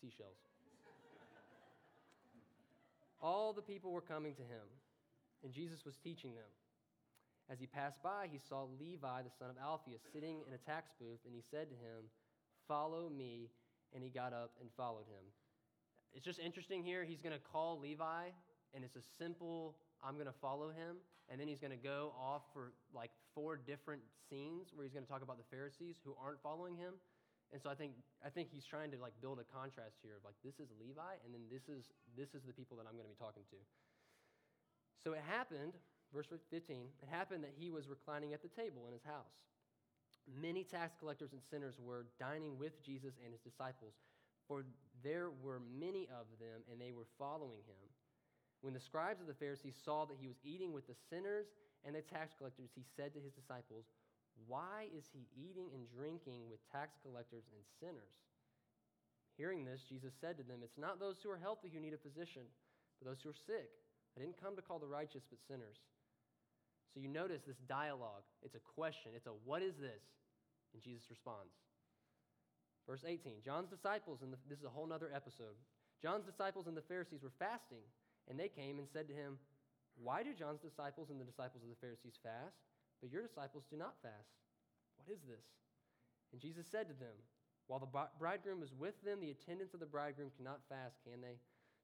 seashells. 0.00 0.36
All 3.22 3.52
the 3.52 3.62
people 3.62 3.92
were 3.92 4.00
coming 4.00 4.34
to 4.34 4.42
him, 4.42 4.66
and 5.42 5.52
Jesus 5.52 5.84
was 5.84 5.96
teaching 5.96 6.34
them. 6.34 6.50
As 7.50 7.58
he 7.58 7.66
passed 7.66 8.02
by, 8.02 8.28
he 8.30 8.38
saw 8.38 8.66
Levi, 8.78 9.22
the 9.22 9.34
son 9.38 9.50
of 9.50 9.56
Alphaeus, 9.60 10.00
sitting 10.12 10.38
in 10.46 10.54
a 10.54 10.58
tax 10.58 10.92
booth, 11.00 11.18
and 11.26 11.34
he 11.34 11.42
said 11.50 11.68
to 11.68 11.74
him, 11.74 12.06
Follow 12.68 13.08
me. 13.08 13.50
And 13.92 14.04
he 14.04 14.08
got 14.08 14.32
up 14.32 14.52
and 14.60 14.70
followed 14.76 15.06
him. 15.10 15.26
It's 16.14 16.24
just 16.24 16.38
interesting 16.38 16.82
here. 16.82 17.04
He's 17.04 17.20
going 17.20 17.34
to 17.34 17.40
call 17.52 17.78
Levi, 17.78 18.30
and 18.74 18.84
it's 18.84 18.96
a 18.96 19.04
simple, 19.18 19.76
I'm 20.02 20.14
going 20.14 20.26
to 20.26 20.40
follow 20.40 20.70
him. 20.70 20.96
And 21.30 21.38
then 21.38 21.46
he's 21.46 21.60
going 21.62 21.70
to 21.70 21.78
go 21.78 22.10
off 22.18 22.42
for 22.52 22.72
like 22.90 23.10
four 23.34 23.54
different 23.56 24.02
scenes 24.28 24.74
where 24.74 24.82
he's 24.82 24.92
going 24.92 25.06
to 25.06 25.10
talk 25.10 25.22
about 25.22 25.38
the 25.38 25.46
Pharisees 25.46 26.02
who 26.02 26.16
aren't 26.18 26.42
following 26.42 26.74
him. 26.74 26.98
And 27.52 27.62
so 27.62 27.70
I 27.70 27.74
think, 27.74 27.94
I 28.24 28.30
think 28.30 28.50
he's 28.50 28.66
trying 28.66 28.90
to 28.90 28.98
like 28.98 29.14
build 29.22 29.38
a 29.38 29.46
contrast 29.46 29.98
here 30.02 30.18
of 30.18 30.22
like, 30.26 30.34
this 30.42 30.58
is 30.58 30.70
Levi, 30.78 31.18
and 31.22 31.30
then 31.34 31.46
this 31.50 31.70
is, 31.70 31.90
this 32.18 32.34
is 32.34 32.42
the 32.46 32.54
people 32.54 32.78
that 32.78 32.86
I'm 32.86 32.94
going 32.98 33.06
to 33.06 33.14
be 33.14 33.18
talking 33.18 33.42
to. 33.50 33.58
So 35.02 35.14
it 35.14 35.22
happened, 35.26 35.74
verse 36.14 36.30
15, 36.50 36.90
it 37.02 37.08
happened 37.10 37.42
that 37.42 37.54
he 37.54 37.70
was 37.70 37.86
reclining 37.86 38.34
at 38.34 38.42
the 38.42 38.50
table 38.50 38.86
in 38.86 38.92
his 38.92 39.02
house. 39.02 39.46
Many 40.30 40.62
tax 40.62 40.94
collectors 40.98 41.32
and 41.32 41.42
sinners 41.42 41.78
were 41.78 42.06
dining 42.18 42.58
with 42.58 42.78
Jesus 42.82 43.18
and 43.22 43.34
his 43.34 43.42
disciples, 43.42 43.94
for 44.46 44.62
there 45.02 45.30
were 45.42 45.60
many 45.60 46.08
of 46.12 46.26
them, 46.38 46.62
and 46.70 46.80
they 46.80 46.92
were 46.92 47.08
following 47.18 47.62
him. 47.66 47.86
When 48.60 48.74
the 48.74 48.80
scribes 48.80 49.20
of 49.20 49.26
the 49.26 49.38
Pharisees 49.40 49.76
saw 49.84 50.04
that 50.04 50.20
he 50.20 50.28
was 50.28 50.36
eating 50.44 50.72
with 50.72 50.86
the 50.86 50.98
sinners 51.08 51.48
and 51.84 51.96
the 51.96 52.04
tax 52.04 52.36
collectors, 52.36 52.70
he 52.74 52.84
said 52.96 53.14
to 53.14 53.20
his 53.20 53.32
disciples, 53.32 53.88
Why 54.46 54.92
is 54.92 55.08
he 55.12 55.28
eating 55.32 55.72
and 55.72 55.88
drinking 55.88 56.48
with 56.52 56.60
tax 56.68 57.00
collectors 57.00 57.48
and 57.56 57.64
sinners? 57.80 58.20
Hearing 59.40 59.64
this, 59.64 59.80
Jesus 59.88 60.12
said 60.20 60.36
to 60.36 60.44
them, 60.44 60.60
It's 60.60 60.76
not 60.76 61.00
those 61.00 61.16
who 61.24 61.32
are 61.32 61.40
healthy 61.40 61.72
who 61.72 61.80
need 61.80 61.96
a 61.96 62.04
physician, 62.04 62.44
but 63.00 63.08
those 63.08 63.24
who 63.24 63.32
are 63.32 63.44
sick. 63.48 63.72
I 64.12 64.20
didn't 64.20 64.36
come 64.36 64.56
to 64.56 64.62
call 64.62 64.78
the 64.78 64.90
righteous, 64.90 65.24
but 65.24 65.40
sinners. 65.48 65.80
So 66.92 67.00
you 67.00 67.08
notice 67.08 67.40
this 67.46 67.56
dialogue. 67.68 68.26
It's 68.42 68.58
a 68.58 68.64
question. 68.74 69.12
It's 69.14 69.26
a 69.26 69.32
what 69.48 69.62
is 69.62 69.78
this? 69.80 70.04
And 70.74 70.82
Jesus 70.82 71.08
responds. 71.08 71.54
Verse 72.86 73.04
18 73.06 73.44
John's 73.44 73.70
disciples, 73.70 74.22
and 74.22 74.32
this 74.48 74.58
is 74.58 74.64
a 74.64 74.72
whole 74.72 74.90
other 74.92 75.10
episode. 75.14 75.56
John's 76.02 76.24
disciples 76.24 76.66
and 76.66 76.76
the 76.76 76.88
Pharisees 76.88 77.22
were 77.22 77.36
fasting, 77.38 77.84
and 78.28 78.38
they 78.38 78.48
came 78.48 78.78
and 78.78 78.88
said 78.88 79.06
to 79.08 79.14
him, 79.14 79.36
Why 80.00 80.22
do 80.22 80.32
John's 80.32 80.64
disciples 80.64 81.10
and 81.10 81.20
the 81.20 81.28
disciples 81.28 81.62
of 81.62 81.68
the 81.68 81.80
Pharisees 81.80 82.16
fast, 82.22 82.56
but 83.00 83.12
your 83.12 83.22
disciples 83.22 83.64
do 83.68 83.76
not 83.76 84.00
fast? 84.00 84.32
What 84.96 85.12
is 85.12 85.20
this? 85.28 85.44
And 86.32 86.40
Jesus 86.40 86.66
said 86.70 86.88
to 86.88 86.96
them, 86.96 87.16
While 87.66 87.80
the 87.80 87.92
bridegroom 88.18 88.62
is 88.62 88.72
with 88.72 88.96
them, 89.04 89.20
the 89.20 89.34
attendants 89.34 89.74
of 89.74 89.80
the 89.80 89.90
bridegroom 89.90 90.32
cannot 90.36 90.64
fast, 90.68 91.00
can 91.04 91.20
they? 91.20 91.36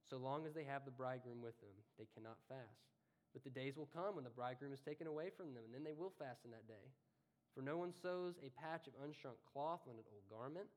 So 0.09 0.17
long 0.17 0.47
as 0.47 0.55
they 0.55 0.65
have 0.65 0.87
the 0.87 0.95
bridegroom 0.95 1.43
with 1.43 1.59
them, 1.61 1.75
they 1.99 2.07
cannot 2.15 2.39
fast. 2.49 2.87
But 3.35 3.43
the 3.43 3.53
days 3.53 3.77
will 3.77 3.91
come 3.91 4.15
when 4.15 4.25
the 4.25 4.33
bridegroom 4.33 4.73
is 4.73 4.81
taken 4.81 5.07
away 5.07 5.29
from 5.35 5.53
them, 5.53 5.67
and 5.67 5.75
then 5.75 5.85
they 5.85 5.99
will 5.99 6.15
fast 6.17 6.47
in 6.47 6.55
that 6.55 6.71
day. 6.71 6.89
For 7.53 7.61
no 7.61 7.77
one 7.77 7.93
sews 7.93 8.39
a 8.41 8.55
patch 8.55 8.87
of 8.87 8.97
unshrunk 9.03 9.41
cloth 9.53 9.83
on 9.85 9.99
an 9.99 10.09
old 10.09 10.25
garment, 10.31 10.69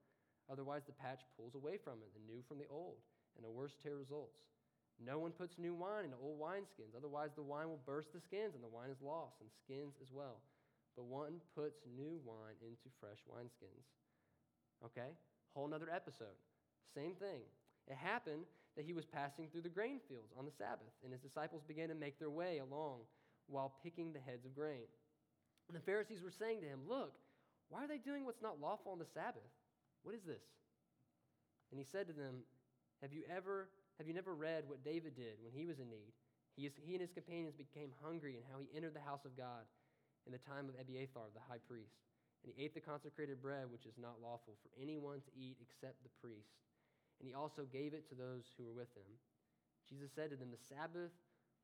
otherwise 0.52 0.84
the 0.86 0.98
patch 0.98 1.22
pulls 1.38 1.56
away 1.56 1.78
from 1.78 2.02
it, 2.02 2.12
the 2.14 2.26
new 2.26 2.42
from 2.48 2.58
the 2.58 2.70
old, 2.70 2.98
and 3.38 3.46
a 3.46 3.50
worse 3.50 3.76
tear 3.82 3.96
results. 3.96 4.42
No 5.00 5.20
one 5.20 5.32
puts 5.32 5.58
new 5.58 5.74
wine 5.74 6.06
into 6.06 6.18
old 6.18 6.40
wineskins, 6.42 6.92
otherwise 6.98 7.32
the 7.36 7.46
wine 7.46 7.70
will 7.70 7.80
burst 7.86 8.12
the 8.12 8.20
skins, 8.20 8.56
and 8.56 8.64
the 8.64 8.68
wine 8.68 8.90
is 8.90 9.02
lost, 9.02 9.40
and 9.40 9.50
skins 9.64 9.96
as 10.02 10.12
well. 10.12 10.44
But 10.96 11.06
one 11.06 11.40
puts 11.56 11.80
new 11.96 12.20
wine 12.26 12.60
into 12.60 12.92
fresh 13.00 13.24
wineskins. 13.24 13.88
Okay? 14.84 15.16
Whole 15.54 15.68
nother 15.68 15.90
episode. 15.94 16.36
Same 16.94 17.16
thing. 17.16 17.48
It 17.88 17.96
happened 17.96 18.44
that 18.76 18.86
he 18.86 18.94
was 18.94 19.06
passing 19.06 19.48
through 19.48 19.62
the 19.62 19.70
grain 19.70 20.00
fields 20.08 20.34
on 20.38 20.46
the 20.46 20.52
Sabbath, 20.52 20.92
and 21.04 21.12
his 21.12 21.22
disciples 21.22 21.64
began 21.68 21.88
to 21.90 21.96
make 21.96 22.20
their 22.20 22.30
way 22.30 22.60
along 22.60 23.00
while 23.48 23.74
picking 23.82 24.12
the 24.12 24.20
heads 24.20 24.46
of 24.46 24.56
grain. 24.56 24.88
And 25.68 25.78
the 25.78 25.86
Pharisees 25.86 26.22
were 26.24 26.32
saying 26.32 26.62
to 26.62 26.68
him, 26.68 26.82
Look, 26.88 27.14
why 27.70 27.86
are 27.86 27.88
they 27.88 27.98
doing 27.98 28.26
what's 28.26 28.42
not 28.42 28.60
lawful 28.60 28.92
on 28.92 29.00
the 29.00 29.06
Sabbath? 29.14 29.52
What 30.04 30.16
is 30.16 30.24
this? 30.24 30.44
And 31.72 31.80
he 31.80 31.86
said 31.86 32.08
to 32.08 32.14
them, 32.14 32.46
Have 33.02 33.14
you 33.14 33.24
ever 33.30 33.70
have 33.98 34.08
you 34.08 34.16
never 34.16 34.34
read 34.34 34.64
what 34.68 34.84
David 34.84 35.16
did 35.16 35.44
when 35.44 35.52
he 35.52 35.68
was 35.68 35.80
in 35.80 35.92
need? 35.92 36.16
He, 36.56 36.64
is, 36.64 36.72
he 36.80 36.96
and 36.96 37.04
his 37.04 37.12
companions 37.12 37.52
became 37.52 37.92
hungry, 38.00 38.40
and 38.40 38.48
how 38.48 38.64
he 38.64 38.72
entered 38.72 38.96
the 38.96 39.04
house 39.04 39.28
of 39.28 39.36
God 39.36 39.68
in 40.24 40.32
the 40.32 40.40
time 40.40 40.72
of 40.72 40.80
Abiathar, 40.80 41.28
the 41.36 41.44
high 41.44 41.60
priest. 41.68 42.00
And 42.40 42.48
he 42.48 42.56
ate 42.56 42.72
the 42.72 42.80
consecrated 42.80 43.44
bread, 43.44 43.68
which 43.68 43.84
is 43.84 44.00
not 44.00 44.24
lawful 44.24 44.56
for 44.64 44.72
anyone 44.80 45.20
to 45.20 45.32
eat 45.36 45.60
except 45.60 46.00
the 46.00 46.16
priest 46.24 46.56
and 47.20 47.28
he 47.28 47.36
also 47.36 47.68
gave 47.68 47.92
it 47.94 48.08
to 48.10 48.16
those 48.16 48.48
who 48.56 48.64
were 48.64 48.76
with 48.76 48.92
him. 48.96 49.08
Jesus 49.88 50.12
said 50.16 50.32
to 50.32 50.40
them, 50.40 50.52
The 50.52 50.68
Sabbath 50.72 51.12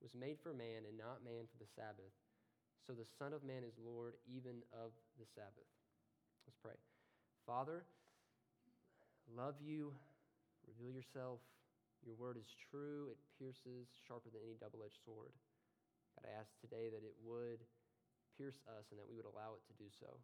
was 0.04 0.12
made 0.12 0.38
for 0.44 0.52
man, 0.52 0.84
and 0.84 1.00
not 1.00 1.24
man 1.24 1.48
for 1.48 1.58
the 1.58 1.72
Sabbath. 1.72 2.12
So 2.84 2.94
the 2.94 3.08
Son 3.18 3.32
of 3.32 3.42
Man 3.42 3.64
is 3.64 3.80
Lord 3.80 4.20
even 4.28 4.62
of 4.76 4.92
the 5.18 5.26
Sabbath. 5.26 5.66
Let's 6.46 6.60
pray. 6.60 6.78
Father, 7.48 7.88
love 9.34 9.58
you, 9.62 9.94
reveal 10.70 10.94
yourself. 10.94 11.42
Your 12.06 12.14
word 12.22 12.38
is 12.38 12.54
true, 12.70 13.10
it 13.10 13.18
pierces 13.42 13.90
sharper 14.06 14.30
than 14.30 14.46
any 14.46 14.54
double 14.62 14.86
edged 14.86 15.02
sword. 15.02 15.34
God, 16.14 16.30
I 16.30 16.38
ask 16.38 16.54
today 16.62 16.94
that 16.94 17.02
it 17.02 17.18
would 17.26 17.66
pierce 18.38 18.62
us 18.78 18.94
and 18.94 19.02
that 19.02 19.10
we 19.10 19.18
would 19.18 19.26
allow 19.26 19.58
it 19.58 19.64
to 19.66 19.74
do 19.82 19.90
so, 19.90 20.22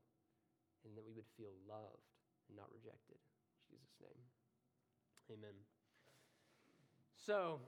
and 0.85 0.93
that 0.93 1.01
we 1.01 1.15
would 1.17 1.25
feel 1.33 1.57
loved 1.65 2.05
and 2.47 2.53
not 2.53 2.69
rejected. 2.69 3.17
In 3.17 3.73
Jesus' 3.73 3.97
name. 3.97 4.21
Amen. 5.33 5.57
So, 7.17 7.61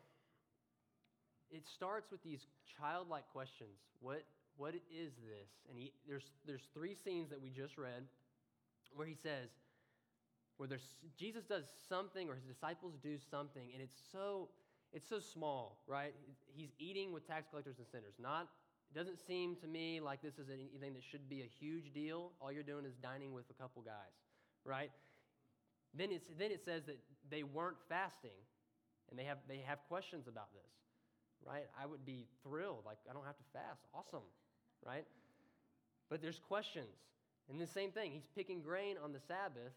it 1.50 1.66
starts 1.70 2.10
with 2.12 2.22
these 2.22 2.46
childlike 2.66 3.26
questions. 3.32 3.78
What, 4.02 4.26
what 4.58 4.74
is 4.76 5.14
this? 5.22 5.50
And 5.70 5.78
he, 5.78 5.94
there's, 6.08 6.30
there's 6.46 6.66
three 6.74 6.94
scenes 6.94 7.30
that 7.30 7.42
we 7.42 7.50
just 7.50 7.78
read 7.78 8.04
where 8.94 9.08
he 9.08 9.16
says, 9.16 9.50
where 10.64 10.70
there's, 10.70 10.96
Jesus 11.20 11.44
does 11.44 11.66
something 11.90 12.30
or 12.30 12.36
his 12.36 12.46
disciples 12.46 12.94
do 13.04 13.18
something, 13.30 13.68
and 13.74 13.82
it's 13.82 14.00
so, 14.14 14.48
it's 14.94 15.10
so 15.10 15.20
small, 15.20 15.84
right? 15.88 16.14
He's 16.56 16.70
eating 16.80 17.12
with 17.12 17.28
tax 17.28 17.48
collectors 17.50 17.76
and 17.80 17.88
sinners. 17.92 18.14
Not, 18.18 18.48
it 18.90 18.98
doesn't 18.98 19.20
seem 19.28 19.58
to 19.58 19.68
me 19.68 20.00
like 20.00 20.22
this 20.22 20.40
is 20.40 20.48
anything 20.48 20.94
that 20.94 21.04
should 21.04 21.28
be 21.28 21.42
a 21.42 21.50
huge 21.60 21.92
deal. 21.94 22.32
All 22.40 22.50
you're 22.50 22.64
doing 22.64 22.86
is 22.86 22.94
dining 23.04 23.34
with 23.34 23.44
a 23.50 23.62
couple 23.62 23.82
guys, 23.82 24.16
right? 24.64 24.90
Then, 25.94 26.14
it's, 26.14 26.30
then 26.40 26.50
it 26.50 26.64
says 26.64 26.84
that 26.86 26.98
they 27.30 27.44
weren't 27.44 27.76
fasting, 27.90 28.40
and 29.10 29.20
they 29.20 29.26
have, 29.26 29.40
they 29.50 29.66
have 29.68 29.80
questions 29.90 30.30
about 30.30 30.54
this, 30.54 30.72
right? 31.46 31.66
I 31.78 31.86
would 31.86 32.06
be 32.06 32.28
thrilled. 32.42 32.84
Like, 32.86 33.00
I 33.10 33.12
don't 33.12 33.26
have 33.26 33.36
to 33.36 33.44
fast. 33.52 33.82
Awesome, 33.94 34.24
right? 34.82 35.04
But 36.10 36.22
there's 36.22 36.40
questions. 36.40 36.96
And 37.50 37.60
the 37.60 37.68
same 37.68 37.92
thing, 37.92 38.12
he's 38.12 38.30
picking 38.34 38.62
grain 38.62 38.96
on 39.04 39.12
the 39.12 39.20
Sabbath, 39.20 39.76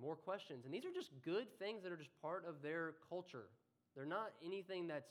more 0.00 0.16
questions. 0.16 0.64
And 0.64 0.72
these 0.74 0.84
are 0.84 0.92
just 0.94 1.10
good 1.24 1.46
things 1.58 1.82
that 1.82 1.92
are 1.92 1.96
just 1.96 2.10
part 2.22 2.44
of 2.48 2.62
their 2.62 2.94
culture. 3.08 3.48
They're 3.94 4.06
not 4.06 4.32
anything 4.44 4.86
that's 4.86 5.10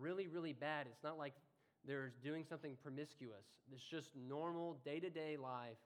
really, 0.00 0.26
really 0.26 0.52
bad. 0.52 0.86
It's 0.90 1.04
not 1.04 1.18
like 1.18 1.34
they're 1.86 2.12
doing 2.22 2.44
something 2.48 2.76
promiscuous. 2.82 3.44
It's 3.72 3.84
just 3.90 4.08
normal 4.16 4.78
day 4.84 5.00
to 5.00 5.10
day 5.10 5.36
life. 5.36 5.76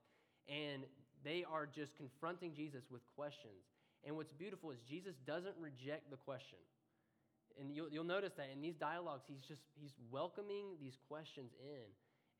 And 0.48 0.85
they 1.24 1.44
are 1.51 1.66
just 1.66 1.96
confronting 1.96 2.55
Jesus 2.55 2.85
with 2.90 3.03
questions. 3.16 3.66
And 4.07 4.16
what's 4.16 4.33
beautiful 4.33 4.70
is 4.70 4.79
Jesus 4.88 5.14
doesn't 5.27 5.57
reject 5.59 6.11
the 6.11 6.16
question. 6.16 6.59
And 7.59 7.74
you'll, 7.74 7.90
you'll 7.90 8.07
notice 8.07 8.33
that 8.37 8.46
in 8.55 8.62
these 8.62 8.77
dialogues, 8.77 9.24
he's 9.27 9.42
just 9.42 9.62
he's 9.74 9.98
welcoming 10.11 10.79
these 10.81 10.96
questions 11.09 11.51
in 11.59 11.90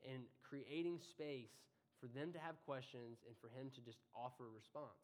and 0.07 0.23
creating 0.47 0.99
space 1.03 1.51
for 1.99 2.07
them 2.07 2.31
to 2.31 2.39
have 2.39 2.55
questions 2.65 3.19
and 3.27 3.35
for 3.43 3.51
him 3.51 3.67
to 3.75 3.81
just 3.83 3.99
offer 4.15 4.47
a 4.47 4.53
response. 4.55 5.03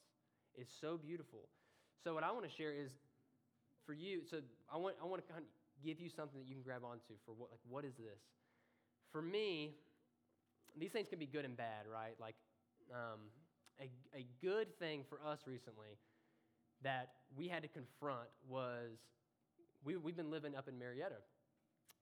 It's 0.57 0.73
so 0.81 0.97
beautiful. 0.97 1.49
So 2.03 2.13
what 2.13 2.23
I 2.23 2.31
want 2.31 2.45
to 2.45 2.51
share 2.51 2.71
is 2.71 2.91
for 3.85 3.93
you. 3.93 4.21
So 4.29 4.37
I 4.71 4.77
want 4.77 4.95
I 5.01 5.05
want 5.05 5.25
to 5.25 5.31
kind 5.31 5.43
of 5.43 5.49
give 5.83 5.99
you 5.99 6.09
something 6.09 6.39
that 6.39 6.47
you 6.47 6.55
can 6.55 6.63
grab 6.63 6.83
onto 6.83 7.13
for 7.25 7.33
what 7.33 7.51
like 7.51 7.59
what 7.67 7.85
is 7.85 7.93
this? 7.97 8.19
For 9.11 9.21
me, 9.21 9.75
these 10.77 10.91
things 10.91 11.07
can 11.09 11.19
be 11.19 11.25
good 11.25 11.45
and 11.45 11.55
bad, 11.55 11.85
right? 11.91 12.15
Like 12.19 12.35
um, 12.91 13.19
a 13.79 13.89
a 14.17 14.25
good 14.41 14.77
thing 14.79 15.03
for 15.09 15.19
us 15.25 15.39
recently 15.47 15.97
that 16.83 17.09
we 17.35 17.47
had 17.47 17.63
to 17.63 17.69
confront 17.69 18.29
was 18.47 18.99
we, 19.83 19.95
we've 19.97 20.17
been 20.17 20.31
living 20.31 20.55
up 20.55 20.67
in 20.67 20.77
Marietta. 20.77 21.21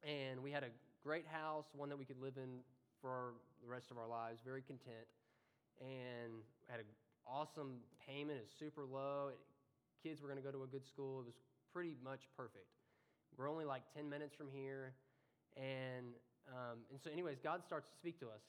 And 0.03 0.41
we 0.43 0.51
had 0.51 0.63
a 0.63 0.71
great 1.03 1.27
house, 1.27 1.65
one 1.75 1.89
that 1.89 1.97
we 1.97 2.05
could 2.05 2.19
live 2.19 2.37
in 2.37 2.59
for 3.01 3.35
the 3.61 3.67
rest 3.69 3.91
of 3.91 3.97
our 3.97 4.07
lives, 4.07 4.39
very 4.43 4.61
content. 4.61 5.07
And 5.79 6.43
had 6.69 6.79
an 6.79 6.85
awesome 7.27 7.79
payment, 8.07 8.39
is 8.43 8.49
super 8.59 8.85
low. 8.85 9.31
Kids 10.01 10.21
were 10.21 10.27
going 10.27 10.39
to 10.39 10.43
go 10.43 10.51
to 10.51 10.63
a 10.63 10.67
good 10.67 10.85
school. 10.85 11.21
It 11.21 11.25
was 11.25 11.39
pretty 11.71 11.95
much 12.03 12.27
perfect. 12.35 12.67
We're 13.37 13.49
only 13.49 13.65
like 13.65 13.83
10 13.95 14.09
minutes 14.09 14.35
from 14.35 14.47
here. 14.51 14.93
And, 15.55 16.13
um, 16.49 16.83
and 16.91 16.99
so, 17.01 17.09
anyways, 17.09 17.37
God 17.43 17.63
starts 17.65 17.89
to 17.89 17.95
speak 17.95 18.19
to 18.19 18.27
us. 18.27 18.43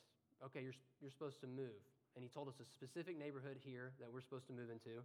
Okay, 0.45 0.61
you're, 0.63 0.77
you're 1.01 1.11
supposed 1.11 1.41
to 1.41 1.47
move. 1.47 1.81
And 2.17 2.23
He 2.23 2.29
told 2.29 2.49
us 2.49 2.55
a 2.61 2.67
specific 2.67 3.19
neighborhood 3.19 3.57
here 3.63 3.93
that 4.01 4.13
we're 4.13 4.23
supposed 4.23 4.47
to 4.49 4.53
move 4.53 4.71
into 4.71 5.03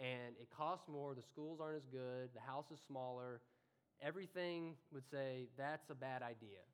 and 0.00 0.34
it 0.40 0.48
costs 0.56 0.88
more. 0.88 1.14
The 1.14 1.22
schools 1.22 1.60
aren't 1.60 1.76
as 1.76 1.86
good. 1.90 2.30
The 2.34 2.40
house 2.40 2.70
is 2.72 2.80
smaller. 2.86 3.40
Everything 4.00 4.74
would 4.92 5.04
say 5.10 5.48
that's 5.58 5.90
a 5.90 5.94
bad 5.94 6.22
idea, 6.22 6.64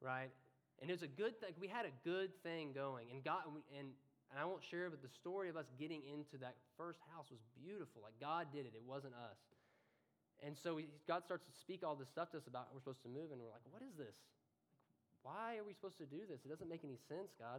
right? 0.00 0.30
And 0.80 0.90
it 0.90 0.92
was 0.92 1.02
a 1.02 1.08
good 1.08 1.40
thing. 1.40 1.50
We 1.60 1.68
had 1.68 1.86
a 1.86 1.94
good 2.04 2.30
thing 2.42 2.72
going, 2.74 3.06
and 3.12 3.24
God 3.24 3.42
and 3.78 3.88
and 4.30 4.36
I 4.36 4.44
won't 4.44 4.60
share 4.70 4.90
but 4.90 5.00
the 5.00 5.12
story 5.20 5.48
of 5.48 5.56
us 5.56 5.66
getting 5.80 6.04
into 6.04 6.36
that 6.44 6.56
first 6.76 7.00
house 7.14 7.26
was 7.32 7.40
beautiful. 7.56 8.04
Like 8.04 8.16
God 8.20 8.52
did 8.52 8.68
it. 8.68 8.76
It 8.76 8.84
wasn't 8.84 9.14
us. 9.16 9.40
And 10.44 10.54
so 10.54 10.78
we, 10.78 10.86
God 11.06 11.24
starts 11.24 11.44
to 11.46 11.54
speak 11.58 11.82
all 11.82 11.96
this 11.96 12.08
stuff 12.08 12.30
to 12.30 12.38
us 12.38 12.46
about 12.46 12.70
we're 12.70 12.80
supposed 12.80 13.02
to 13.02 13.10
move, 13.10 13.34
and 13.34 13.42
we're 13.42 13.50
like, 13.50 13.66
what 13.74 13.82
is 13.82 13.96
this? 13.98 14.14
Why 15.26 15.58
are 15.58 15.66
we 15.66 15.74
supposed 15.74 15.98
to 15.98 16.06
do 16.06 16.22
this? 16.30 16.46
It 16.46 16.48
doesn't 16.48 16.70
make 16.70 16.86
any 16.86 16.98
sense, 17.10 17.34
God. 17.34 17.58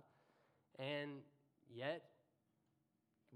And 0.79 1.19
yet, 1.67 2.07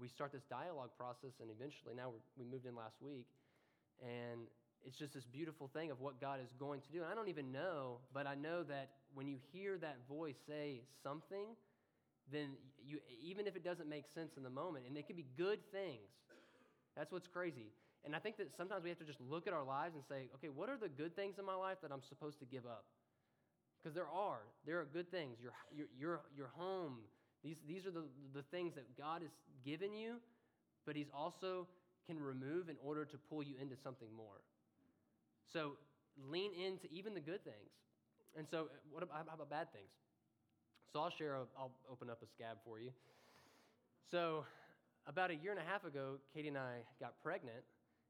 we 0.00 0.08
start 0.08 0.32
this 0.32 0.48
dialogue 0.48 0.96
process, 0.96 1.36
and 1.44 1.52
eventually 1.52 1.92
now 1.94 2.08
we 2.40 2.44
moved 2.48 2.64
in 2.64 2.74
last 2.74 2.96
week, 3.04 3.28
and 4.00 4.48
it's 4.80 4.96
just 4.96 5.12
this 5.12 5.24
beautiful 5.24 5.68
thing 5.72 5.90
of 5.90 6.00
what 6.00 6.20
God 6.20 6.40
is 6.40 6.48
going 6.58 6.80
to 6.80 6.90
do. 6.90 7.02
And 7.02 7.12
I 7.12 7.14
don't 7.14 7.28
even 7.28 7.52
know, 7.52 8.00
but 8.12 8.26
I 8.26 8.34
know 8.34 8.62
that 8.64 8.90
when 9.14 9.28
you 9.28 9.36
hear 9.52 9.76
that 9.78 9.98
voice 10.08 10.36
say 10.48 10.80
something, 11.02 11.52
then 12.32 12.56
you, 12.84 12.98
even 13.22 13.46
if 13.46 13.56
it 13.56 13.64
doesn't 13.64 13.88
make 13.88 14.04
sense 14.14 14.36
in 14.36 14.42
the 14.42 14.50
moment, 14.50 14.86
and 14.88 14.96
it 14.96 15.06
can 15.06 15.16
be 15.16 15.26
good 15.36 15.58
things, 15.72 16.08
that's 16.96 17.12
what's 17.12 17.28
crazy. 17.28 17.72
And 18.04 18.14
I 18.14 18.18
think 18.18 18.36
that 18.36 18.54
sometimes 18.56 18.82
we 18.82 18.90
have 18.90 18.98
to 18.98 19.04
just 19.04 19.20
look 19.20 19.46
at 19.46 19.52
our 19.52 19.64
lives 19.64 19.94
and 19.94 20.04
say, 20.08 20.28
okay, 20.36 20.48
what 20.48 20.68
are 20.68 20.76
the 20.76 20.88
good 20.88 21.16
things 21.16 21.38
in 21.38 21.44
my 21.44 21.54
life 21.54 21.78
that 21.82 21.90
I'm 21.90 22.02
supposed 22.02 22.38
to 22.40 22.44
give 22.44 22.66
up? 22.66 22.84
Because 23.82 23.94
there 23.94 24.08
are. 24.08 24.40
There 24.66 24.80
are 24.80 24.84
good 24.84 25.10
things. 25.10 25.38
Your, 25.40 25.52
your, 25.74 25.86
your, 25.98 26.20
your 26.36 26.50
home, 26.56 26.98
these, 27.42 27.56
these 27.66 27.86
are 27.86 27.90
the, 27.90 28.04
the 28.34 28.42
things 28.50 28.74
that 28.74 28.96
God 28.96 29.22
has 29.22 29.30
given 29.64 29.94
you, 29.94 30.16
but 30.86 30.96
He's 30.96 31.10
also 31.14 31.66
can 32.06 32.20
remove 32.20 32.68
in 32.68 32.76
order 32.84 33.04
to 33.04 33.16
pull 33.30 33.42
you 33.42 33.54
into 33.60 33.76
something 33.82 34.08
more. 34.14 34.44
So 35.52 35.72
lean 36.30 36.52
into 36.52 36.88
even 36.92 37.14
the 37.14 37.20
good 37.20 37.44
things. 37.44 37.72
And 38.36 38.46
so, 38.50 38.68
what 38.90 39.02
about, 39.02 39.26
how 39.28 39.34
about 39.34 39.50
bad 39.50 39.72
things? 39.72 39.90
So 40.94 41.00
I'll 41.00 41.10
share, 41.10 41.34
I'll 41.58 41.74
open 41.90 42.08
up 42.08 42.22
a 42.22 42.26
scab 42.30 42.58
for 42.64 42.78
you. 42.78 42.90
So, 44.12 44.44
about 45.08 45.32
a 45.32 45.34
year 45.34 45.50
and 45.50 45.58
a 45.58 45.66
half 45.66 45.82
ago, 45.82 46.22
Katie 46.32 46.46
and 46.46 46.56
I 46.56 46.86
got 47.00 47.18
pregnant, 47.20 47.66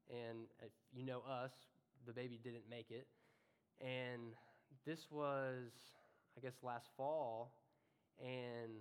and 0.07 0.45
if 0.61 0.69
you 0.93 1.01
know 1.01 1.23
us, 1.25 1.49
the 2.05 2.13
baby 2.13 2.39
didn't 2.43 2.69
make 2.69 2.91
it. 2.91 3.07
And 3.81 4.37
this 4.85 5.07
was, 5.09 5.73
I 6.37 6.41
guess, 6.41 6.53
last 6.61 6.85
fall, 6.95 7.57
and 8.21 8.77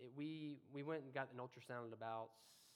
it, 0.00 0.10
we, 0.16 0.58
we 0.74 0.82
went 0.82 1.04
and 1.04 1.14
got 1.14 1.28
an 1.32 1.38
ultrasound 1.38 1.86
at 1.86 1.94
about 1.94 2.30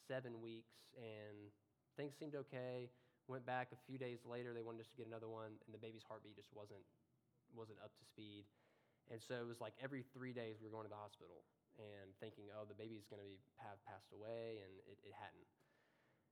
seven 0.07 0.41
weeks, 0.41 0.79
and 0.97 1.51
things 1.97 2.15
seemed 2.17 2.37
okay. 2.37 2.89
Went 3.27 3.45
back 3.45 3.71
a 3.73 3.81
few 3.91 3.99
days 3.99 4.21
later, 4.31 4.55
they 4.55 4.63
wanted 4.63 4.83
us 4.83 4.87
to 4.95 4.97
get 4.97 5.09
another 5.09 5.29
one, 5.29 5.59
and 5.67 5.75
the 5.75 5.79
baby's 5.79 6.07
heartbeat 6.07 6.37
just 6.37 6.55
wasn't, 6.55 6.87
wasn't 7.51 7.79
up 7.83 7.91
to 7.99 8.05
speed. 8.07 8.45
And 9.13 9.21
so 9.21 9.37
it 9.37 9.49
was 9.49 9.61
like 9.61 9.77
every 9.83 10.05
three 10.17 10.33
days 10.33 10.57
we 10.61 10.69
were 10.69 10.75
going 10.75 10.89
to 10.89 10.93
the 10.93 10.99
hospital 10.99 11.45
and 11.77 12.15
thinking, 12.23 12.49
oh, 12.55 12.65
the 12.65 12.79
baby's 12.79 13.05
going 13.11 13.21
to 13.21 13.27
be 13.27 13.37
have 13.59 13.77
passed 13.83 14.15
away, 14.15 14.63
and 14.63 14.73
it, 14.87 14.97
it 15.03 15.15
hadn't. 15.15 15.51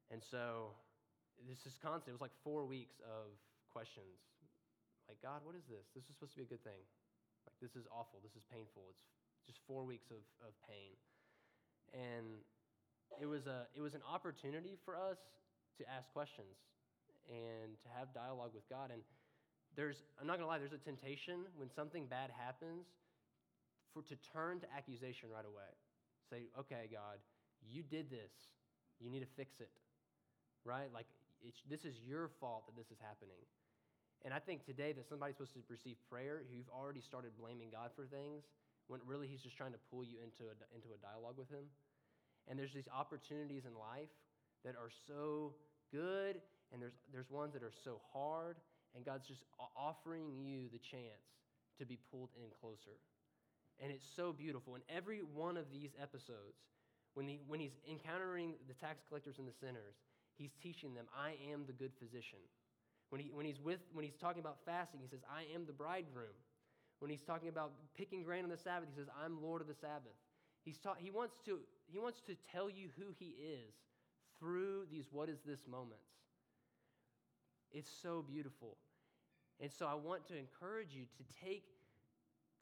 And 0.09 0.23
so 0.23 0.73
this 1.45 1.67
is 1.67 1.77
constant. 1.83 2.15
It 2.15 2.17
was 2.17 2.25
like 2.25 2.37
four 2.47 2.65
weeks 2.65 3.03
of 3.03 3.35
questions. 3.73 4.23
Like, 5.11 5.19
God, 5.21 5.43
what 5.43 5.59
is 5.59 5.67
this? 5.67 5.91
This 5.93 6.07
is 6.07 6.15
supposed 6.15 6.33
to 6.39 6.41
be 6.41 6.47
a 6.47 6.53
good 6.53 6.63
thing. 6.63 6.79
Like, 7.45 7.59
this 7.59 7.75
is 7.75 7.91
awful. 7.91 8.23
This 8.23 8.39
is 8.39 8.47
painful. 8.47 8.87
It's 8.95 9.03
just 9.45 9.59
four 9.67 9.83
weeks 9.83 10.15
of, 10.15 10.23
of 10.47 10.55
pain. 10.63 10.95
And 11.91 12.39
it 13.19 13.27
was, 13.27 13.51
a, 13.51 13.67
it 13.75 13.83
was 13.83 13.99
an 13.99 14.05
opportunity 14.07 14.79
for 14.87 14.95
us 14.95 15.19
to 15.77 15.83
ask 15.91 16.07
questions 16.15 16.55
and 17.27 17.75
to 17.83 17.89
have 17.93 18.15
dialogue 18.15 18.55
with 18.55 18.65
God. 18.71 18.95
And 18.95 19.03
there's, 19.77 20.03
I'm 20.21 20.27
not 20.27 20.37
going 20.37 20.47
to 20.47 20.51
lie, 20.51 20.59
there's 20.59 20.73
a 20.73 20.79
temptation 20.79 21.47
when 21.57 21.71
something 21.71 22.07
bad 22.07 22.31
happens 22.37 22.87
for 23.93 24.03
to 24.03 24.17
turn 24.33 24.61
to 24.61 24.67
accusation 24.77 25.29
right 25.33 25.45
away. 25.45 25.69
Say, 26.31 26.49
okay, 26.59 26.89
God, 26.93 27.21
you 27.65 27.83
did 27.83 28.11
this. 28.11 28.33
You 29.01 29.11
need 29.11 29.21
to 29.21 29.33
fix 29.37 29.61
it. 29.61 29.71
Right? 30.65 30.89
Like, 30.93 31.07
this 31.69 31.85
is 31.85 31.97
your 32.07 32.31
fault 32.41 32.67
that 32.67 32.77
this 32.77 32.91
is 32.91 32.99
happening. 33.03 33.43
And 34.25 34.33
I 34.33 34.39
think 34.39 34.65
today 34.65 34.93
that 34.93 35.09
somebody's 35.09 35.35
supposed 35.37 35.55
to 35.55 35.61
receive 35.69 35.97
prayer 36.09 36.43
who've 36.47 36.69
already 36.71 37.01
started 37.01 37.33
blaming 37.37 37.71
God 37.73 37.91
for 37.97 38.07
things 38.07 38.45
when 38.87 39.01
really 39.07 39.27
he's 39.27 39.43
just 39.43 39.57
trying 39.57 39.73
to 39.73 39.83
pull 39.91 40.05
you 40.05 40.23
into 40.23 40.47
a, 40.47 40.55
into 40.75 40.95
a 40.95 40.99
dialogue 41.03 41.35
with 41.37 41.51
him. 41.51 41.67
And 42.49 42.59
there's 42.59 42.73
these 42.73 42.89
opportunities 42.91 43.65
in 43.67 43.75
life 43.75 44.11
that 44.65 44.75
are 44.79 44.91
so 45.07 45.55
good, 45.91 46.39
and 46.73 46.81
there's, 46.81 46.95
there's 47.13 47.31
ones 47.31 47.53
that 47.55 47.63
are 47.63 47.75
so 47.85 48.01
hard, 48.13 48.57
and 48.95 49.05
God's 49.05 49.27
just 49.27 49.45
offering 49.77 50.33
you 50.37 50.69
the 50.73 50.79
chance 50.79 51.25
to 51.79 51.87
be 51.87 51.99
pulled 52.11 52.31
in 52.37 52.49
closer. 52.61 53.01
And 53.81 53.91
it's 53.91 54.07
so 54.17 54.33
beautiful. 54.33 54.75
In 54.75 54.83
every 54.89 55.21
one 55.21 55.57
of 55.57 55.71
these 55.73 55.91
episodes, 56.01 56.61
when, 57.15 57.27
he, 57.27 57.41
when 57.47 57.61
he's 57.61 57.77
encountering 57.89 58.55
the 58.69 58.75
tax 58.75 59.03
collectors 59.09 59.39
and 59.39 59.49
the 59.49 59.53
sinners, 59.61 59.97
he's 60.37 60.53
teaching 60.63 60.95
them, 60.95 61.07
I 61.17 61.35
am 61.53 61.65
the 61.67 61.73
good 61.73 61.93
physician. 61.99 62.39
When, 63.11 63.21
he, 63.21 63.31
when, 63.33 63.45
he's 63.45 63.61
with, 63.61 63.81
when 63.93 64.05
he's 64.05 64.17
talking 64.17 64.41
about 64.41 64.59
fasting, 64.65 65.01
he 65.01 65.09
says, 65.09 65.21
I 65.29 65.45
am 65.55 65.67
the 65.67 65.73
bridegroom. 65.73 66.37
When 67.01 67.11
he's 67.11 67.23
talking 67.23 67.49
about 67.49 67.73
picking 67.97 68.23
grain 68.23 68.45
on 68.45 68.51
the 68.51 68.57
Sabbath, 68.57 68.89
he 68.89 68.99
says, 68.99 69.09
I'm 69.23 69.43
Lord 69.43 69.61
of 69.61 69.67
the 69.69 69.75
Sabbath. 69.75 70.17
He's 70.65 70.79
ta- 70.79 70.95
he, 70.97 71.11
wants 71.11 71.35
to, 71.45 71.59
he 71.91 71.99
wants 71.99 72.21
to 72.27 72.37
tell 72.53 72.71
you 72.71 72.89
who 72.97 73.13
he 73.19 73.35
is 73.43 73.75
through 74.39 74.87
these 74.91 75.07
what 75.11 75.29
is 75.29 75.39
this 75.45 75.61
moments. 75.69 76.07
It's 77.73 77.91
so 78.03 78.25
beautiful. 78.27 78.77
And 79.61 79.71
so 79.71 79.87
I 79.87 79.95
want 79.95 80.27
to 80.29 80.35
encourage 80.37 80.89
you 80.93 81.05
to 81.05 81.45
take, 81.45 81.65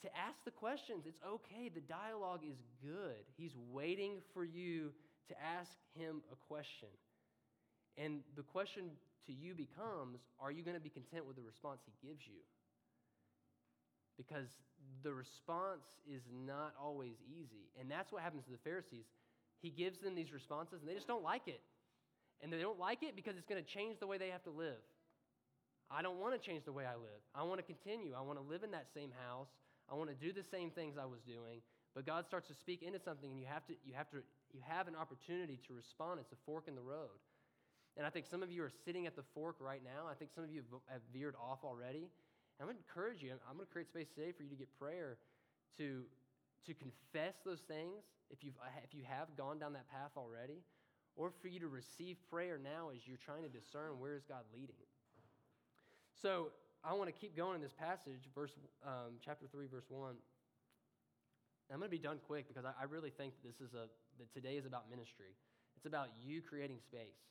to 0.03 0.09
ask 0.17 0.45
the 0.45 0.51
questions. 0.51 1.05
It's 1.07 1.21
okay. 1.27 1.71
The 1.73 1.81
dialogue 1.81 2.41
is 2.49 2.59
good. 2.83 3.25
He's 3.37 3.57
waiting 3.71 4.19
for 4.35 4.45
you 4.45 4.93
to 5.29 5.35
ask 5.41 5.71
him 5.99 6.23
a 6.33 6.37
question. 6.47 6.89
And 7.97 8.21
the 8.37 8.43
question 8.43 8.91
to 9.27 9.33
you 9.33 9.55
becomes 9.55 10.21
are 10.39 10.51
you 10.51 10.63
going 10.63 10.77
to 10.77 10.83
be 10.83 10.91
content 10.91 11.27
with 11.27 11.37
the 11.37 11.43
response 11.43 11.81
he 11.85 12.07
gives 12.07 12.27
you? 12.27 12.41
because 14.21 14.49
the 15.03 15.13
response 15.13 15.89
is 16.05 16.21
not 16.45 16.75
always 16.81 17.17
easy. 17.25 17.73
And 17.81 17.91
that's 17.91 18.13
what 18.13 18.23
happens 18.23 18.45
to 18.45 18.51
the 18.51 18.59
Pharisees. 18.59 19.07
He 19.63 19.71
gives 19.71 19.99
them 20.01 20.15
these 20.15 20.33
responses, 20.33 20.81
and 20.81 20.89
they 20.89 20.95
just 20.95 21.09
don't 21.09 21.25
like 21.25 21.49
it. 21.49 21.61
And 22.43 22.53
they 22.53 22.61
don't 22.61 22.79
like 22.79 23.03
it 23.03 23.17
because 23.17 23.37
it's 23.37 23.47
going 23.47 23.63
to 23.63 23.69
change 23.69 23.99
the 23.99 24.07
way 24.07 24.19
they 24.19 24.29
have 24.29 24.43
to 24.45 24.51
live. 24.51 24.81
I 25.91 26.03
don't 26.03 26.21
want 26.21 26.33
to 26.35 26.39
change 26.39 26.65
the 26.65 26.73
way 26.73 26.87
I 26.87 26.95
live. 26.95 27.21
I 27.35 27.43
want 27.43 27.59
to 27.59 27.67
continue. 27.67 28.15
I 28.17 28.23
want 28.23 28.39
to 28.39 28.45
live 28.47 28.63
in 28.63 28.71
that 28.71 28.87
same 28.95 29.11
house. 29.27 29.49
I 29.91 29.95
want 29.95 30.09
to 30.09 30.15
do 30.15 30.33
the 30.33 30.47
same 30.47 30.71
things 30.71 30.95
I 30.97 31.05
was 31.05 31.21
doing, 31.27 31.63
But 31.95 32.07
God 32.07 32.25
starts 32.25 32.47
to 32.47 32.55
speak 32.55 32.83
into 32.83 33.01
something, 33.01 33.29
and 33.29 33.41
you 33.41 33.47
have 33.51 33.67
to, 33.67 33.75
you 33.85 33.95
have 33.95 34.09
to, 34.11 34.23
you 34.55 34.61
have 34.63 34.87
an 34.87 34.95
opportunity 34.95 35.59
to 35.67 35.75
respond. 35.75 36.21
It's 36.21 36.31
a 36.31 36.39
fork 36.47 36.69
in 36.69 36.77
the 36.77 36.83
road. 36.83 37.19
And 37.97 38.07
I 38.07 38.11
think 38.11 38.27
some 38.27 38.43
of 38.43 38.53
you 38.53 38.63
are 38.63 38.71
sitting 38.85 39.07
at 39.07 39.17
the 39.17 39.25
fork 39.35 39.57
right 39.59 39.83
now. 39.83 40.07
I 40.09 40.15
think 40.15 40.31
some 40.33 40.45
of 40.45 40.51
you 40.51 40.63
have, 40.87 41.03
veered 41.13 41.35
off 41.35 41.65
already. 41.65 42.07
And 42.07 42.61
I'm 42.61 42.67
going 42.67 42.77
to 42.77 42.85
encourage 42.87 43.21
you. 43.21 43.33
I'm 43.49 43.57
going 43.57 43.67
to 43.67 43.73
create 43.73 43.89
space 43.89 44.07
today 44.15 44.31
for 44.31 44.45
you 44.45 44.51
to 44.51 44.55
get 44.55 44.71
prayer 44.79 45.19
to, 45.79 46.05
to 46.67 46.75
confess 46.75 47.35
those 47.45 47.61
things 47.67 48.07
if, 48.31 48.45
you've, 48.45 48.55
if 48.85 48.95
you 48.95 49.03
have 49.11 49.35
gone 49.37 49.59
down 49.59 49.73
that 49.73 49.91
path 49.91 50.15
already, 50.17 50.63
or 51.17 51.33
for 51.43 51.49
you 51.49 51.59
to 51.59 51.69
receive 51.69 52.17
prayer 52.31 52.61
now 52.63 52.91
as 52.95 53.03
you're 53.07 53.19
trying 53.19 53.43
to 53.43 53.49
discern 53.49 53.99
where 53.99 54.15
is 54.15 54.23
God 54.23 54.47
leading. 54.55 54.79
So 56.21 56.53
I 56.85 56.93
want 56.93 57.09
to 57.09 57.17
keep 57.17 57.37
going 57.37 57.57
in 57.57 57.63
this 57.65 57.73
passage, 57.73 58.29
verse, 58.35 58.53
um, 58.85 59.17
chapter 59.25 59.49
3, 59.49 59.67
verse 59.73 59.89
1. 59.89 60.13
I'm 61.73 61.79
going 61.79 61.89
to 61.89 61.97
be 61.97 62.03
done 62.03 62.19
quick 62.27 62.49
because 62.49 62.67
I, 62.67 62.77
I 62.77 62.85
really 62.85 63.09
think 63.09 63.33
that 63.41 63.47
this 63.47 63.61
is 63.63 63.73
a 63.73 63.87
that 64.19 64.29
today 64.35 64.59
is 64.61 64.67
about 64.67 64.91
ministry. 64.91 65.33
It's 65.77 65.87
about 65.87 66.09
you 66.21 66.43
creating 66.43 66.83
space. 66.83 67.25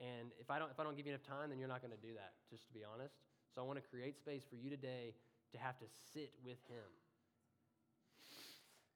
And 0.00 0.30
if 0.40 0.50
I 0.50 0.58
don't 0.58 0.70
if 0.70 0.78
I 0.78 0.84
don't 0.84 0.96
give 0.96 1.04
you 1.04 1.12
enough 1.12 1.26
time, 1.26 1.50
then 1.50 1.58
you're 1.58 1.68
not 1.68 1.82
going 1.82 1.92
to 1.92 2.00
do 2.00 2.14
that. 2.14 2.32
Just 2.48 2.64
to 2.68 2.72
be 2.72 2.86
honest. 2.86 3.18
So 3.52 3.60
I 3.60 3.64
want 3.66 3.82
to 3.82 3.84
create 3.84 4.16
space 4.16 4.46
for 4.48 4.54
you 4.54 4.70
today 4.70 5.12
to 5.52 5.58
have 5.58 5.76
to 5.82 5.86
sit 6.14 6.30
with 6.44 6.62
Him. 6.70 6.86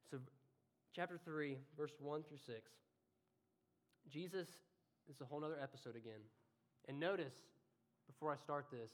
So, 0.09 0.17
chapter 0.95 1.19
three, 1.19 1.57
verse 1.75 1.91
one 1.99 2.23
through 2.23 2.39
six. 2.39 2.71
Jesus 4.09 4.47
this 5.07 5.15
is 5.17 5.21
a 5.21 5.25
whole 5.25 5.43
other 5.43 5.59
episode 5.61 5.95
again. 5.95 6.23
And 6.87 6.99
notice 6.99 7.35
before 8.07 8.31
I 8.31 8.37
start 8.37 8.67
this, 8.71 8.91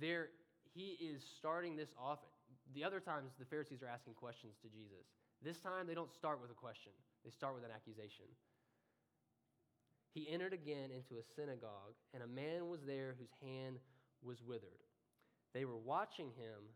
there 0.00 0.28
he 0.74 0.98
is 1.00 1.22
starting 1.38 1.76
this 1.76 1.90
off 1.98 2.18
the 2.72 2.84
other 2.84 3.00
times, 3.00 3.32
the 3.38 3.44
Pharisees 3.44 3.82
are 3.82 3.92
asking 3.92 4.14
questions 4.14 4.56
to 4.62 4.68
Jesus. 4.68 5.06
This 5.42 5.60
time, 5.60 5.86
they 5.86 5.94
don't 5.94 6.12
start 6.12 6.40
with 6.40 6.50
a 6.50 6.54
question, 6.54 6.92
they 7.24 7.30
start 7.30 7.54
with 7.54 7.64
an 7.64 7.70
accusation. 7.70 8.26
He 10.14 10.30
entered 10.30 10.52
again 10.52 10.90
into 10.94 11.18
a 11.18 11.26
synagogue, 11.34 11.98
and 12.14 12.22
a 12.22 12.26
man 12.26 12.68
was 12.68 12.80
there 12.86 13.16
whose 13.18 13.34
hand 13.42 13.78
was 14.22 14.42
withered. 14.42 14.82
They 15.52 15.64
were 15.64 15.76
watching 15.76 16.30
him 16.38 16.70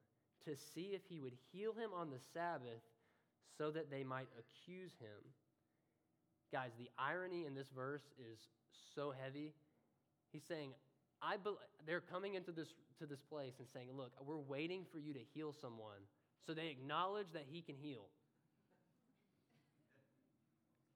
to 0.45 0.57
see 0.75 0.91
if 0.95 1.03
he 1.09 1.21
would 1.21 1.35
heal 1.53 1.73
him 1.73 1.91
on 1.95 2.11
the 2.11 2.19
Sabbath 2.35 2.83
so 3.57 3.71
that 3.71 3.91
they 3.91 4.03
might 4.03 4.29
accuse 4.39 4.93
him. 4.99 5.23
Guys, 6.53 6.71
the 6.79 6.91
irony 6.99 7.47
in 7.47 7.55
this 7.55 7.69
verse 7.75 8.03
is 8.19 8.39
so 8.95 9.13
heavy. 9.23 9.53
He's 10.33 10.45
saying, 10.49 10.71
I 11.23 11.37
be- 11.37 11.59
they're 11.87 12.01
coming 12.01 12.35
into 12.35 12.53
this, 12.53 12.69
to 12.99 13.07
this 13.07 13.21
place 13.21 13.55
and 13.59 13.67
saying, 13.73 13.89
Look, 13.97 14.13
we're 14.25 14.37
waiting 14.39 14.85
for 14.93 14.99
you 14.99 15.13
to 15.13 15.21
heal 15.35 15.55
someone. 15.61 16.03
So 16.47 16.55
they 16.55 16.69
acknowledge 16.69 17.33
that 17.33 17.45
he 17.51 17.61
can 17.61 17.77
heal. 17.77 18.07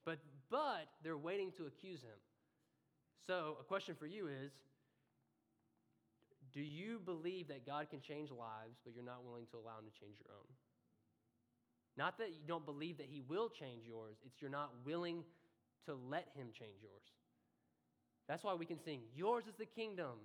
But, 0.05 0.19
but 0.51 0.89
they're 1.03 1.17
waiting 1.17 1.53
to 1.59 1.67
accuse 1.67 2.01
him. 2.01 2.19
So, 3.27 3.57
a 3.61 3.65
question 3.65 3.95
for 3.99 4.07
you 4.07 4.27
is 4.27 4.51
Do 6.53 6.61
you 6.61 7.01
believe 7.05 7.49
that 7.49 7.67
God 7.67 7.91
can 7.91 8.01
change 8.01 8.31
lives, 8.31 8.79
but 8.85 8.95
you're 8.95 9.05
not 9.05 9.25
willing 9.25 9.47
to 9.53 9.57
allow 9.59 9.79
him 9.79 9.87
to 9.93 10.01
change 10.01 10.19
your 10.19 10.35
own? 10.35 10.49
Not 11.97 12.19
that 12.19 12.31
you 12.31 12.47
don't 12.47 12.65
believe 12.65 12.97
that 12.99 13.07
he 13.11 13.23
will 13.29 13.49
change 13.49 13.85
yours, 13.87 14.17
it's 14.25 14.41
you're 14.41 14.51
not 14.51 14.71
willing 14.85 15.25
to 15.87 15.95
let 15.95 16.29
him 16.35 16.49
change 16.53 16.81
yours. 16.81 17.03
That's 18.29 18.45
why 18.45 18.55
we 18.55 18.67
can 18.67 18.79
sing, 18.83 19.01
Yours 19.15 19.45
is 19.49 19.55
the 19.59 19.67
kingdom, 19.67 20.19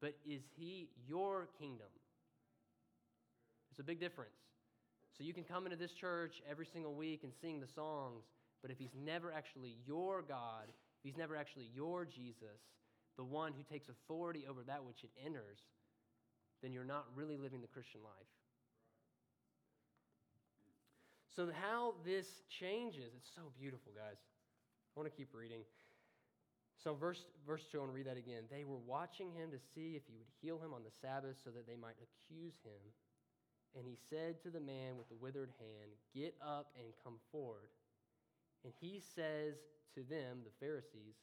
but 0.00 0.14
is 0.26 0.42
He 0.56 0.88
your 1.06 1.48
kingdom? 1.58 1.86
It's 3.70 3.80
a 3.80 3.84
big 3.84 4.00
difference. 4.00 4.34
So 5.16 5.24
you 5.24 5.34
can 5.34 5.44
come 5.44 5.66
into 5.66 5.76
this 5.76 5.92
church 5.92 6.42
every 6.50 6.66
single 6.66 6.94
week 6.94 7.20
and 7.24 7.32
sing 7.40 7.60
the 7.60 7.66
songs, 7.66 8.24
but 8.62 8.70
if 8.70 8.78
He's 8.78 8.94
never 8.94 9.32
actually 9.32 9.76
your 9.86 10.22
God, 10.22 10.64
if 10.68 11.04
He's 11.04 11.16
never 11.16 11.36
actually 11.36 11.68
your 11.74 12.04
Jesus, 12.04 12.60
the 13.16 13.24
one 13.24 13.52
who 13.52 13.62
takes 13.62 13.88
authority 13.88 14.46
over 14.48 14.62
that 14.62 14.84
which 14.84 15.04
it 15.04 15.10
enters, 15.24 15.58
then 16.62 16.72
you're 16.72 16.84
not 16.84 17.06
really 17.14 17.36
living 17.36 17.60
the 17.60 17.68
Christian 17.68 18.00
life. 18.02 18.28
So, 21.36 21.48
how 21.52 21.94
this 22.04 22.26
changes, 22.48 23.12
it's 23.16 23.30
so 23.34 23.52
beautiful, 23.58 23.92
guys. 23.94 24.16
I 24.16 25.00
want 25.00 25.10
to 25.10 25.16
keep 25.16 25.32
reading. 25.32 25.60
So, 26.80 26.96
verse, 26.96 27.28
verse 27.46 27.68
2, 27.68 27.76
I 27.76 27.80
want 27.80 27.92
to 27.92 27.96
read 27.96 28.08
that 28.08 28.16
again. 28.16 28.48
They 28.48 28.64
were 28.64 28.80
watching 28.88 29.28
him 29.36 29.52
to 29.52 29.60
see 29.60 30.00
if 30.00 30.08
he 30.08 30.16
would 30.16 30.32
heal 30.40 30.56
him 30.56 30.72
on 30.72 30.80
the 30.80 30.94
Sabbath 31.04 31.36
so 31.44 31.52
that 31.52 31.68
they 31.68 31.76
might 31.76 32.00
accuse 32.00 32.56
him. 32.64 32.80
And 33.76 33.84
he 33.84 34.00
said 34.08 34.40
to 34.42 34.50
the 34.50 34.64
man 34.64 34.96
with 34.96 35.12
the 35.12 35.20
withered 35.20 35.52
hand, 35.60 35.92
Get 36.16 36.34
up 36.40 36.72
and 36.80 36.88
come 37.04 37.20
forward. 37.30 37.68
And 38.64 38.72
he 38.80 38.96
says 38.96 39.60
to 39.94 40.00
them, 40.00 40.40
the 40.40 40.56
Pharisees, 40.56 41.20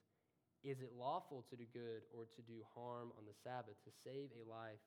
Is 0.64 0.80
it 0.86 0.94
lawful 0.94 1.44
to 1.50 1.58
do 1.58 1.66
good 1.74 2.06
or 2.14 2.30
to 2.38 2.42
do 2.46 2.62
harm 2.78 3.10
on 3.18 3.26
the 3.26 3.36
Sabbath, 3.42 3.82
to 3.84 3.92
save 4.06 4.30
a 4.38 4.46
life 4.46 4.86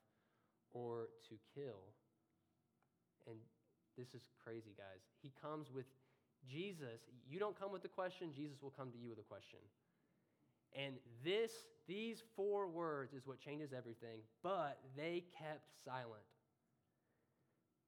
or 0.71 1.11
to 1.27 1.35
kill? 1.51 1.91
And 3.27 3.35
this 3.99 4.15
is 4.15 4.23
crazy, 4.39 4.71
guys. 4.79 5.03
He 5.21 5.35
comes 5.43 5.67
with 5.67 5.85
Jesus. 6.47 7.03
You 7.27 7.39
don't 7.39 7.59
come 7.59 7.71
with 7.75 7.83
the 7.83 7.91
question, 7.91 8.31
Jesus 8.33 8.63
will 8.63 8.73
come 8.73 8.89
to 8.91 8.97
you 8.97 9.09
with 9.09 9.19
a 9.19 9.27
question. 9.27 9.59
And 10.73 10.95
this, 11.23 11.51
these 11.87 12.23
four 12.35 12.67
words 12.67 13.13
is 13.13 13.25
what 13.25 13.39
changes 13.39 13.71
everything, 13.75 14.19
but 14.41 14.79
they 14.95 15.23
kept 15.37 15.67
silent. 15.83 16.23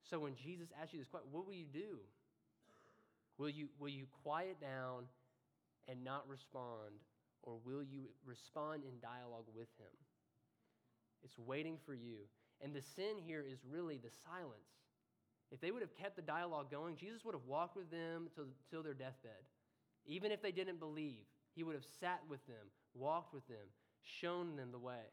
So 0.09 0.19
when 0.19 0.35
Jesus 0.35 0.67
asks 0.79 0.93
you 0.93 0.99
this 0.99 1.07
question, 1.07 1.29
what 1.31 1.45
will 1.45 1.53
you 1.53 1.65
do? 1.71 1.99
Will 3.37 3.49
you, 3.49 3.69
will 3.79 3.89
you 3.89 4.05
quiet 4.21 4.59
down 4.59 5.05
and 5.87 6.03
not 6.03 6.27
respond, 6.27 6.91
or 7.41 7.57
will 7.65 7.83
you 7.83 8.09
respond 8.25 8.83
in 8.83 8.99
dialogue 9.01 9.47
with 9.55 9.69
him? 9.79 9.95
It's 11.23 11.39
waiting 11.39 11.77
for 11.85 11.93
you. 11.93 12.27
And 12.61 12.73
the 12.75 12.81
sin 12.81 13.15
here 13.25 13.43
is 13.47 13.59
really 13.69 13.97
the 13.97 14.11
silence. 14.23 14.69
If 15.51 15.61
they 15.61 15.71
would 15.71 15.81
have 15.81 15.95
kept 15.95 16.15
the 16.15 16.21
dialogue 16.21 16.69
going, 16.69 16.95
Jesus 16.95 17.23
would 17.23 17.35
have 17.35 17.45
walked 17.45 17.75
with 17.75 17.89
them 17.89 18.27
till, 18.35 18.45
till 18.69 18.83
their 18.83 18.93
deathbed. 18.93 19.31
Even 20.05 20.31
if 20.31 20.41
they 20.41 20.51
didn't 20.51 20.79
believe, 20.79 21.25
he 21.55 21.63
would 21.63 21.75
have 21.75 21.85
sat 21.99 22.21
with 22.29 22.45
them, 22.47 22.67
walked 22.93 23.33
with 23.33 23.47
them, 23.47 23.67
shown 24.01 24.55
them 24.55 24.71
the 24.71 24.79
way. 24.79 25.11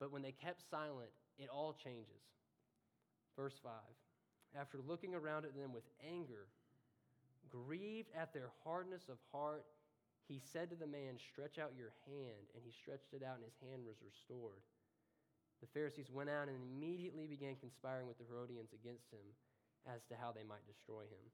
But 0.00 0.12
when 0.12 0.22
they 0.22 0.32
kept 0.32 0.62
silent, 0.70 1.10
it 1.38 1.48
all 1.48 1.72
changes. 1.72 2.22
Verse 3.36 3.58
5 3.62 3.72
After 4.58 4.78
looking 4.78 5.14
around 5.14 5.44
at 5.44 5.54
them 5.54 5.72
with 5.72 5.84
anger, 6.06 6.46
grieved 7.48 8.10
at 8.16 8.32
their 8.32 8.50
hardness 8.64 9.08
of 9.08 9.18
heart, 9.32 9.64
he 10.26 10.40
said 10.52 10.70
to 10.70 10.76
the 10.76 10.86
man, 10.86 11.16
Stretch 11.16 11.58
out 11.58 11.72
your 11.76 11.92
hand. 12.06 12.52
And 12.54 12.62
he 12.64 12.72
stretched 12.72 13.12
it 13.12 13.22
out, 13.24 13.36
and 13.36 13.44
his 13.44 13.56
hand 13.64 13.82
was 13.86 13.96
restored. 14.04 14.60
The 15.60 15.70
Pharisees 15.74 16.10
went 16.12 16.30
out 16.30 16.46
and 16.46 16.56
immediately 16.62 17.26
began 17.26 17.56
conspiring 17.56 18.06
with 18.06 18.18
the 18.18 18.28
Herodians 18.28 18.70
against 18.72 19.10
him 19.10 19.34
as 19.86 20.04
to 20.06 20.14
how 20.14 20.30
they 20.30 20.46
might 20.46 20.66
destroy 20.68 21.02
him. 21.02 21.24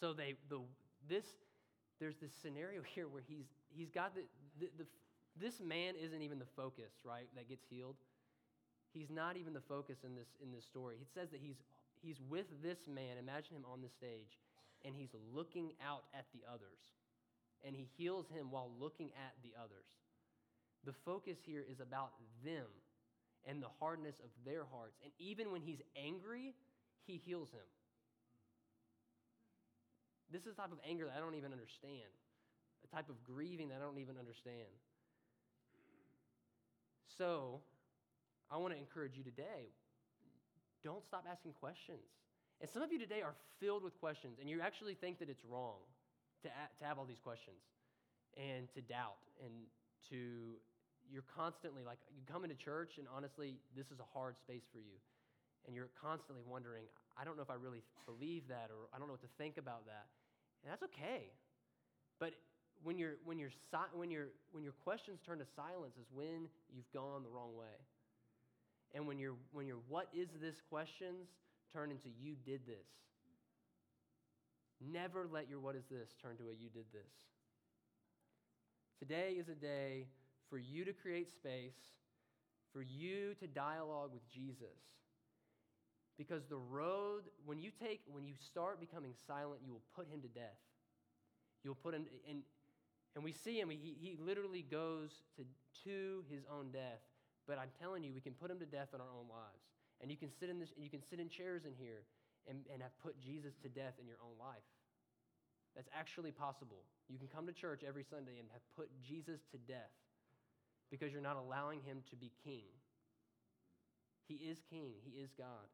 So 0.00 0.12
they, 0.12 0.34
the, 0.48 0.58
this, 1.06 1.26
there's 2.00 2.16
this 2.16 2.32
scenario 2.42 2.82
here 2.94 3.08
where 3.08 3.22
he's, 3.26 3.46
he's 3.68 3.90
got 3.90 4.14
the, 4.14 4.22
the, 4.60 4.68
the, 4.78 4.86
this 5.40 5.60
man 5.60 5.94
isn't 6.00 6.22
even 6.22 6.38
the 6.38 6.50
focus, 6.56 6.92
right, 7.04 7.28
that 7.36 7.48
gets 7.48 7.64
healed. 7.68 7.96
He's 8.92 9.10
not 9.10 9.36
even 9.36 9.54
the 9.54 9.64
focus 9.64 9.98
in 10.04 10.14
this, 10.14 10.28
in 10.42 10.52
this 10.52 10.64
story. 10.64 10.96
He 10.98 11.06
says 11.14 11.30
that 11.30 11.40
he's, 11.40 11.56
he's 12.02 12.20
with 12.28 12.46
this 12.62 12.86
man, 12.86 13.16
imagine 13.18 13.56
him 13.56 13.64
on 13.70 13.80
the 13.80 13.88
stage, 13.88 14.36
and 14.84 14.94
he's 14.94 15.14
looking 15.32 15.72
out 15.80 16.04
at 16.12 16.26
the 16.34 16.40
others. 16.46 16.92
And 17.64 17.74
he 17.74 17.88
heals 17.96 18.26
him 18.28 18.50
while 18.50 18.70
looking 18.78 19.10
at 19.16 19.32
the 19.42 19.54
others. 19.56 19.86
The 20.84 20.92
focus 20.92 21.38
here 21.46 21.64
is 21.70 21.80
about 21.80 22.12
them 22.44 22.66
and 23.46 23.62
the 23.62 23.70
hardness 23.80 24.16
of 24.22 24.30
their 24.44 24.64
hearts. 24.70 24.98
And 25.02 25.12
even 25.18 25.52
when 25.52 25.62
he's 25.62 25.80
angry, 25.96 26.54
he 27.06 27.20
heals 27.24 27.50
him. 27.50 27.66
This 30.32 30.42
is 30.48 30.56
a 30.56 30.56
type 30.56 30.72
of 30.72 30.80
anger 30.88 31.06
that 31.06 31.14
I 31.16 31.20
don't 31.20 31.36
even 31.36 31.52
understand, 31.52 32.08
a 32.82 32.88
type 32.88 33.08
of 33.08 33.22
grieving 33.22 33.68
that 33.68 33.78
I 33.78 33.84
don't 33.84 34.00
even 34.00 34.16
understand. 34.16 34.72
So, 37.18 37.60
I 38.50 38.56
want 38.56 38.72
to 38.72 38.80
encourage 38.80 39.16
you 39.16 39.22
today 39.22 39.72
don't 40.82 41.04
stop 41.06 41.24
asking 41.30 41.54
questions. 41.62 42.02
And 42.60 42.70
some 42.70 42.82
of 42.82 42.92
you 42.92 42.98
today 42.98 43.22
are 43.22 43.34
filled 43.58 43.82
with 43.82 43.98
questions, 43.98 44.38
and 44.40 44.50
you 44.50 44.60
actually 44.60 44.94
think 44.94 45.18
that 45.18 45.30
it's 45.30 45.42
wrong 45.46 45.78
to, 46.42 46.48
to 46.48 46.82
have 46.84 46.98
all 46.98 47.06
these 47.06 47.22
questions 47.22 47.58
and 48.34 48.66
to 48.74 48.82
doubt 48.82 49.22
and 49.42 49.52
to, 50.10 50.58
you're 51.10 51.26
constantly 51.34 51.82
like, 51.82 51.98
you 52.14 52.22
come 52.30 52.44
into 52.44 52.56
church, 52.56 52.98
and 52.98 53.06
honestly, 53.10 53.58
this 53.76 53.86
is 53.90 53.98
a 53.98 54.08
hard 54.14 54.38
space 54.38 54.66
for 54.72 54.78
you. 54.78 54.98
And 55.66 55.74
you're 55.74 55.90
constantly 55.94 56.42
wondering, 56.42 56.84
I 57.14 57.22
don't 57.22 57.36
know 57.36 57.46
if 57.46 57.50
I 57.50 57.58
really 57.58 57.82
believe 58.06 58.46
that, 58.48 58.70
or 58.70 58.90
I 58.90 58.98
don't 58.98 59.06
know 59.06 59.14
what 59.14 59.22
to 59.22 59.34
think 59.38 59.58
about 59.58 59.86
that. 59.86 60.10
And 60.62 60.70
that's 60.70 60.82
okay. 60.84 61.30
But 62.18 62.34
when, 62.82 62.98
you 62.98 63.10
when, 63.24 63.38
you 63.38 63.48
when, 63.94 64.10
you 64.10 64.26
when 64.52 64.62
your 64.62 64.72
questions 64.84 65.20
turn 65.24 65.38
to 65.38 65.46
silence 65.56 65.96
is 65.96 66.06
when 66.12 66.48
you've 66.72 66.90
gone 66.92 67.22
the 67.22 67.30
wrong 67.30 67.56
way. 67.56 67.78
And 68.94 69.06
when, 69.06 69.18
you 69.18 69.36
when 69.52 69.66
your 69.66 69.78
what 69.88 70.08
is 70.14 70.28
this 70.40 70.60
questions 70.68 71.28
turn 71.72 71.90
into 71.90 72.08
you 72.20 72.34
did 72.44 72.66
this. 72.66 72.86
Never 74.80 75.26
let 75.30 75.48
your 75.48 75.60
what 75.60 75.76
is 75.76 75.84
this 75.90 76.14
turn 76.20 76.36
to 76.36 76.44
a 76.44 76.52
you 76.52 76.68
did 76.68 76.84
this. 76.92 77.12
Today 78.98 79.36
is 79.38 79.48
a 79.48 79.54
day 79.54 80.06
for 80.50 80.58
you 80.58 80.84
to 80.84 80.92
create 80.92 81.30
space, 81.30 81.78
for 82.72 82.82
you 82.82 83.34
to 83.40 83.46
dialogue 83.46 84.10
with 84.12 84.28
Jesus. 84.28 84.78
Because 86.18 86.44
the 86.48 86.58
road, 86.58 87.22
when 87.46 87.58
you 87.58 87.70
take, 87.70 88.00
when 88.06 88.26
you 88.26 88.34
start 88.38 88.80
becoming 88.80 89.12
silent, 89.26 89.60
you 89.64 89.72
will 89.72 89.84
put 89.96 90.08
him 90.08 90.20
to 90.22 90.28
death. 90.28 90.60
You'll 91.64 91.74
put 91.74 91.94
him, 91.94 92.06
and, 92.28 92.42
and 93.14 93.24
we 93.24 93.32
see 93.32 93.58
him, 93.58 93.70
he, 93.70 93.96
he 93.98 94.18
literally 94.20 94.62
goes 94.62 95.10
to, 95.36 95.44
to 95.84 96.24
his 96.30 96.44
own 96.50 96.70
death. 96.70 97.00
But 97.46 97.58
I'm 97.58 97.70
telling 97.80 98.04
you, 98.04 98.12
we 98.12 98.20
can 98.20 98.34
put 98.34 98.50
him 98.50 98.58
to 98.58 98.66
death 98.66 98.88
in 98.94 99.00
our 99.00 99.10
own 99.10 99.28
lives. 99.28 99.64
And 100.00 100.10
you 100.10 100.16
can 100.16 100.30
sit 100.30 100.50
in, 100.50 100.58
this, 100.58 100.72
and 100.74 100.84
you 100.84 100.90
can 100.90 101.02
sit 101.02 101.18
in 101.18 101.28
chairs 101.28 101.64
in 101.64 101.72
here 101.78 102.02
and, 102.48 102.58
and 102.72 102.82
have 102.82 102.96
put 103.02 103.20
Jesus 103.20 103.54
to 103.62 103.68
death 103.68 103.94
in 104.00 104.06
your 104.06 104.18
own 104.22 104.34
life. 104.38 104.66
That's 105.74 105.88
actually 105.96 106.32
possible. 106.32 106.84
You 107.08 107.18
can 107.18 107.28
come 107.28 107.46
to 107.46 107.52
church 107.52 107.82
every 107.86 108.04
Sunday 108.04 108.38
and 108.38 108.48
have 108.52 108.62
put 108.76 108.90
Jesus 109.00 109.40
to 109.52 109.58
death 109.58 109.94
because 110.90 111.12
you're 111.12 111.22
not 111.22 111.36
allowing 111.36 111.80
him 111.80 112.02
to 112.10 112.16
be 112.16 112.30
king. 112.44 112.68
He 114.28 114.34
is 114.34 114.58
king, 114.68 114.92
he 115.02 115.20
is 115.20 115.30
God. 115.36 115.66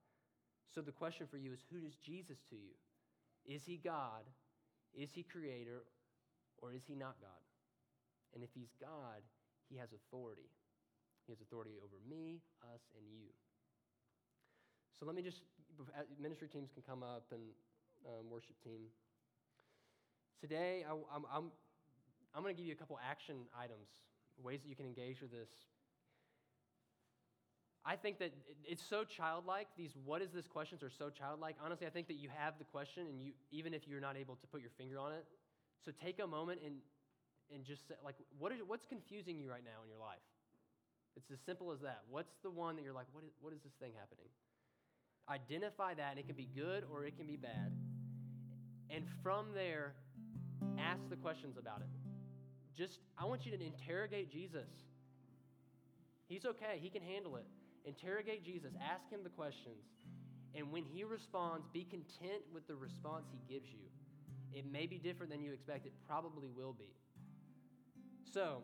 So 0.74 0.80
the 0.80 0.92
question 0.92 1.26
for 1.26 1.36
you 1.36 1.52
is 1.52 1.60
who 1.72 1.84
is 1.86 1.94
Jesus 1.96 2.38
to 2.50 2.56
you? 2.56 2.76
Is 3.46 3.62
he 3.64 3.76
God? 3.76 4.24
Is 4.94 5.10
he 5.14 5.22
creator? 5.22 5.82
Or 6.58 6.72
is 6.72 6.82
he 6.86 6.94
not 6.94 7.16
God? 7.20 7.42
And 8.34 8.42
if 8.42 8.50
he's 8.54 8.74
God, 8.80 9.22
he 9.70 9.76
has 9.76 9.88
authority. 9.92 10.50
He 11.26 11.32
has 11.32 11.40
authority 11.40 11.76
over 11.82 11.96
me, 12.08 12.40
us, 12.74 12.80
and 12.96 13.04
you. 13.08 13.28
So 14.98 15.06
let 15.06 15.14
me 15.14 15.22
just, 15.22 15.42
ministry 16.20 16.48
teams 16.48 16.70
can 16.72 16.82
come 16.82 17.02
up 17.02 17.24
and 17.32 17.42
um, 18.06 18.30
worship 18.30 18.56
team. 18.64 18.90
Today, 20.40 20.84
I, 20.88 20.92
I'm, 20.92 21.24
I'm, 21.32 21.50
I'm 22.34 22.42
going 22.42 22.54
to 22.54 22.58
give 22.58 22.66
you 22.66 22.72
a 22.72 22.76
couple 22.78 22.98
action 22.98 23.46
items, 23.56 23.88
ways 24.42 24.60
that 24.62 24.68
you 24.68 24.76
can 24.76 24.86
engage 24.86 25.20
with 25.20 25.30
this. 25.30 25.48
I 27.88 27.96
think 27.96 28.18
that 28.18 28.32
it's 28.64 28.82
so 28.82 29.02
childlike. 29.02 29.68
These 29.74 29.92
what 30.04 30.20
is 30.20 30.30
this 30.30 30.46
questions 30.46 30.82
are 30.82 30.90
so 30.90 31.08
childlike. 31.08 31.56
Honestly, 31.64 31.86
I 31.86 31.90
think 31.90 32.06
that 32.08 32.16
you 32.16 32.28
have 32.36 32.58
the 32.58 32.64
question, 32.64 33.06
and 33.08 33.18
you 33.18 33.32
even 33.50 33.72
if 33.72 33.88
you're 33.88 34.00
not 34.00 34.14
able 34.18 34.36
to 34.36 34.46
put 34.46 34.60
your 34.60 34.70
finger 34.76 34.98
on 34.98 35.12
it. 35.12 35.24
So 35.86 35.90
take 36.04 36.20
a 36.20 36.26
moment 36.26 36.60
and 36.62 36.74
and 37.50 37.64
just 37.64 37.88
say, 37.88 37.94
like, 38.04 38.16
what 38.38 38.52
is 38.52 38.58
what's 38.66 38.84
confusing 38.84 39.38
you 39.38 39.48
right 39.48 39.64
now 39.64 39.80
in 39.82 39.88
your 39.88 39.98
life? 39.98 40.20
It's 41.16 41.30
as 41.30 41.38
simple 41.46 41.72
as 41.72 41.80
that. 41.80 42.02
What's 42.10 42.34
the 42.42 42.50
one 42.50 42.76
that 42.76 42.84
you're 42.84 42.92
like, 42.92 43.06
what 43.12 43.24
is, 43.24 43.30
what 43.40 43.54
is 43.54 43.60
this 43.64 43.72
thing 43.80 43.92
happening? 43.98 44.28
Identify 45.30 45.94
that, 45.94 46.10
and 46.10 46.18
it 46.18 46.26
can 46.26 46.36
be 46.36 46.48
good 46.54 46.84
or 46.92 47.06
it 47.06 47.16
can 47.16 47.26
be 47.26 47.36
bad. 47.36 47.72
And 48.90 49.04
from 49.22 49.46
there, 49.54 49.94
ask 50.78 51.00
the 51.08 51.16
questions 51.16 51.56
about 51.56 51.80
it. 51.80 51.88
Just, 52.76 53.00
I 53.18 53.24
want 53.24 53.44
you 53.46 53.56
to 53.56 53.64
interrogate 53.64 54.30
Jesus. 54.30 54.68
He's 56.28 56.44
okay, 56.44 56.78
he 56.80 56.90
can 56.90 57.02
handle 57.02 57.36
it. 57.36 57.46
Interrogate 57.88 58.44
Jesus, 58.44 58.72
ask 58.84 59.08
him 59.10 59.20
the 59.24 59.30
questions. 59.30 59.82
And 60.54 60.70
when 60.70 60.84
he 60.84 61.04
responds, 61.04 61.66
be 61.72 61.84
content 61.84 62.42
with 62.52 62.66
the 62.68 62.74
response 62.74 63.26
he 63.32 63.52
gives 63.52 63.68
you. 63.70 63.88
It 64.52 64.70
may 64.70 64.86
be 64.86 64.98
different 64.98 65.32
than 65.32 65.42
you 65.42 65.52
expect, 65.52 65.86
it 65.86 65.92
probably 66.06 66.48
will 66.54 66.72
be. 66.72 66.92
So, 68.32 68.62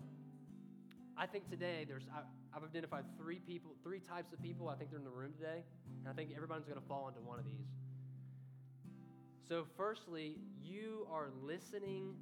I 1.17 1.27
think 1.27 1.49
today 1.49 1.85
there's 1.87 2.05
I, 2.13 2.21
have 2.53 2.65
identified 2.65 3.05
three 3.19 3.39
people, 3.39 3.73
three 3.83 4.01
types 4.01 4.33
of 4.33 4.43
people. 4.43 4.69
I 4.69 4.77
think 4.77 4.91
they're 4.91 4.99
in 4.99 5.05
the 5.05 5.11
room 5.11 5.33
today, 5.33 5.63
and 6.01 6.09
I 6.09 6.13
think 6.13 6.31
everybody's 6.35 6.67
going 6.67 6.81
to 6.81 6.87
fall 6.87 7.09
into 7.09 7.21
one 7.21 7.39
of 7.39 7.45
these. 7.45 7.67
So, 9.49 9.65
firstly, 9.77 10.37
you 10.63 11.07
are 11.13 11.29
listening. 11.43 12.15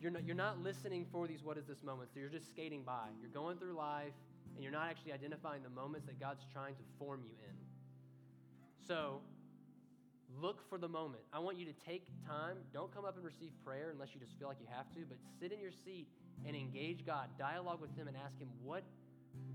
You're 0.00 0.10
not, 0.10 0.24
you're 0.24 0.36
not 0.36 0.62
listening 0.62 1.06
for 1.10 1.26
these 1.26 1.42
what 1.42 1.58
is 1.58 1.66
this 1.66 1.82
moments. 1.82 2.14
You're 2.14 2.28
just 2.28 2.48
skating 2.50 2.82
by. 2.82 3.08
You're 3.20 3.30
going 3.30 3.58
through 3.58 3.74
life, 3.74 4.12
and 4.58 4.64
you're 4.64 4.74
not 4.74 4.90
actually 4.90 5.12
identifying 5.12 5.62
the 5.62 5.70
moments 5.70 6.10
that 6.10 6.18
God's 6.18 6.42
trying 6.52 6.74
to 6.74 6.82
form 6.98 7.22
you 7.22 7.30
in. 7.46 7.54
So, 8.88 9.22
look 10.42 10.68
for 10.68 10.78
the 10.78 10.88
moment. 10.88 11.22
I 11.32 11.38
want 11.38 11.58
you 11.58 11.64
to 11.66 11.72
take 11.86 12.10
time. 12.26 12.56
Don't 12.74 12.92
come 12.92 13.04
up 13.04 13.14
and 13.14 13.24
receive 13.24 13.52
prayer 13.64 13.90
unless 13.94 14.08
you 14.14 14.20
just 14.20 14.36
feel 14.36 14.48
like 14.48 14.58
you 14.58 14.66
have 14.74 14.90
to, 14.98 15.06
but 15.06 15.16
sit 15.38 15.52
in 15.52 15.60
your 15.60 15.70
seat 15.70 16.08
and 16.44 16.56
engage 16.56 17.06
God, 17.06 17.28
dialogue 17.38 17.80
with 17.80 17.94
Him, 17.94 18.08
and 18.08 18.16
ask 18.16 18.36
Him 18.40 18.48
what, 18.60 18.82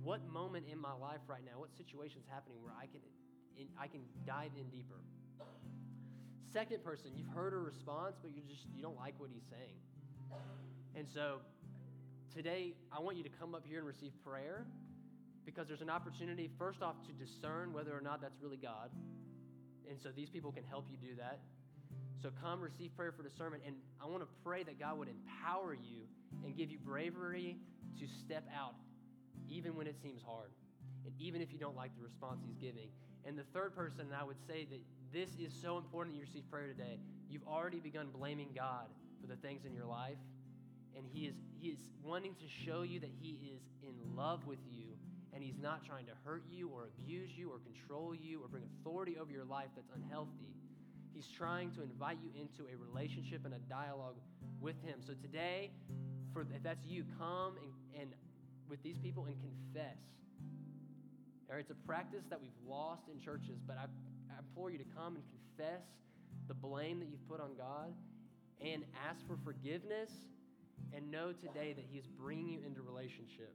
what 0.02 0.24
moment 0.32 0.68
in 0.72 0.80
my 0.80 0.94
life 0.96 1.20
right 1.28 1.44
now, 1.44 1.60
what 1.60 1.76
situation 1.76 2.24
is 2.24 2.28
happening 2.32 2.56
where 2.64 2.72
I 2.72 2.88
can, 2.88 3.04
in, 3.60 3.68
I 3.76 3.88
can 3.88 4.08
dive 4.26 4.56
in 4.56 4.70
deeper. 4.70 5.04
Second 6.54 6.82
person, 6.82 7.12
you've 7.14 7.36
heard 7.36 7.52
a 7.52 7.58
response, 7.58 8.16
but 8.24 8.32
you 8.32 8.40
just 8.48 8.72
you 8.74 8.82
don't 8.82 8.96
like 8.96 9.16
what 9.18 9.30
he's 9.34 9.44
saying. 9.52 9.76
And 10.96 11.06
so 11.14 11.44
today, 12.34 12.72
I 12.90 13.02
want 13.02 13.18
you 13.18 13.24
to 13.24 13.30
come 13.30 13.54
up 13.54 13.66
here 13.68 13.80
and 13.80 13.88
receive 13.88 14.14
prayer 14.24 14.64
because 15.46 15.68
there's 15.68 15.82
an 15.82 15.90
opportunity, 15.90 16.50
first 16.58 16.82
off, 16.82 16.96
to 17.08 17.12
discern 17.14 17.74
whether 17.74 17.96
or 17.96 18.02
not 18.02 18.22
that's 18.22 18.40
really 18.42 18.58
God. 18.58 18.90
And 19.90 20.00
so 20.02 20.10
these 20.10 20.30
people 20.30 20.52
can 20.52 20.64
help 20.64 20.88
you 20.90 20.98
do 20.98 21.16
that. 21.18 21.40
So 22.22 22.30
come 22.42 22.62
receive 22.62 22.96
prayer 22.96 23.12
for 23.12 23.24
discernment. 23.24 23.64
And 23.66 23.76
I 24.02 24.08
want 24.08 24.24
to 24.24 24.30
pray 24.44 24.64
that 24.64 24.80
God 24.80 24.98
would 24.98 25.10
empower 25.10 25.74
you 25.74 26.08
and 26.44 26.56
give 26.56 26.72
you 26.72 26.78
bravery 26.80 27.58
to 28.00 28.08
step 28.08 28.48
out, 28.56 28.76
even 29.50 29.76
when 29.76 29.88
it 29.88 29.96
seems 30.02 30.22
hard, 30.24 30.52
and 31.06 31.14
even 31.20 31.42
if 31.42 31.52
you 31.52 31.60
don't 31.60 31.76
like 31.76 31.96
the 31.98 32.04
response 32.04 32.42
He's 32.46 32.58
giving. 32.58 32.90
And 33.26 33.38
the 33.38 33.44
third 33.54 33.76
person, 33.76 34.08
I 34.18 34.24
would 34.24 34.40
say 34.48 34.66
that 34.72 34.80
this 35.12 35.30
is 35.40 35.54
so 35.62 35.78
important 35.78 36.16
that 36.16 36.20
you 36.20 36.26
receive 36.26 36.50
prayer 36.50 36.68
today. 36.68 37.00
You've 37.30 37.48
already 37.48 37.80
begun 37.80 38.08
blaming 38.16 38.50
God 38.56 38.88
for 39.22 39.28
the 39.28 39.36
things 39.36 39.66
in 39.66 39.74
your 39.74 39.86
life, 39.86 40.18
and 40.96 41.06
He 41.12 41.26
is 41.26 41.36
He 41.60 41.70
is 41.70 41.80
wanting 42.04 42.36
to 42.36 42.66
show 42.66 42.82
you 42.82 43.00
that 43.00 43.12
He 43.22 43.54
is 43.54 43.62
in 43.82 44.16
love 44.16 44.46
with 44.46 44.60
you, 44.72 44.83
and 45.34 45.44
He's 45.44 45.58
not 45.62 45.84
trying 45.86 46.06
to 46.06 46.14
hurt 46.24 46.44
you 46.50 46.70
or 46.70 46.88
abuse 46.98 47.32
you 47.36 47.50
or 47.50 47.60
control 47.60 48.14
you 48.14 48.42
or 48.42 48.48
bring 48.48 48.64
authority 48.80 49.18
over 49.18 49.32
your 49.32 49.46
life 49.46 49.70
that's 49.76 49.92
unhealthy. 49.96 50.54
He's 51.14 51.28
trying 51.28 51.72
to 51.72 51.84
invite 51.84 52.18
you 52.24 52.30
into 52.40 52.70
a 52.72 52.78
relationship 52.78 53.46
and 53.46 53.54
a 53.54 53.60
dialogue 53.70 54.16
with 54.62 54.82
Him. 54.84 55.00
So 55.06 55.14
today, 55.14 55.72
for 56.34 56.42
if 56.42 56.64
that's 56.64 56.86
you, 56.86 57.04
come 57.18 57.54
and, 57.58 58.02
and 58.02 58.10
with 58.70 58.82
these 58.82 58.98
people 58.98 59.26
and 59.26 59.36
confess. 59.40 59.98
All 61.50 61.56
right, 61.56 61.62
it's 61.62 61.70
a 61.70 61.88
practice 61.88 62.24
that 62.30 62.42
we've 62.42 62.52
lost 62.68 63.04
in 63.14 63.20
churches, 63.20 63.60
but 63.68 63.78
I, 63.78 63.84
I 64.34 64.40
implore 64.40 64.72
you 64.72 64.80
to 64.80 64.90
come 64.96 65.16
and 65.16 65.24
confess 65.30 65.84
the 66.48 66.54
blame 66.54 67.00
that 67.00 67.10
you've 67.10 67.28
put 67.30 67.40
on 67.40 67.52
God 67.58 67.94
and 68.60 68.84
ask 69.08 69.26
for 69.28 69.38
forgiveness 69.44 70.10
and 70.96 71.12
know 71.12 71.32
today 71.32 71.74
that 71.74 71.86
He 71.92 72.00
is 72.00 72.08
bringing 72.08 72.50
you 72.50 72.60
into 72.66 72.82
relationship. 72.82 73.54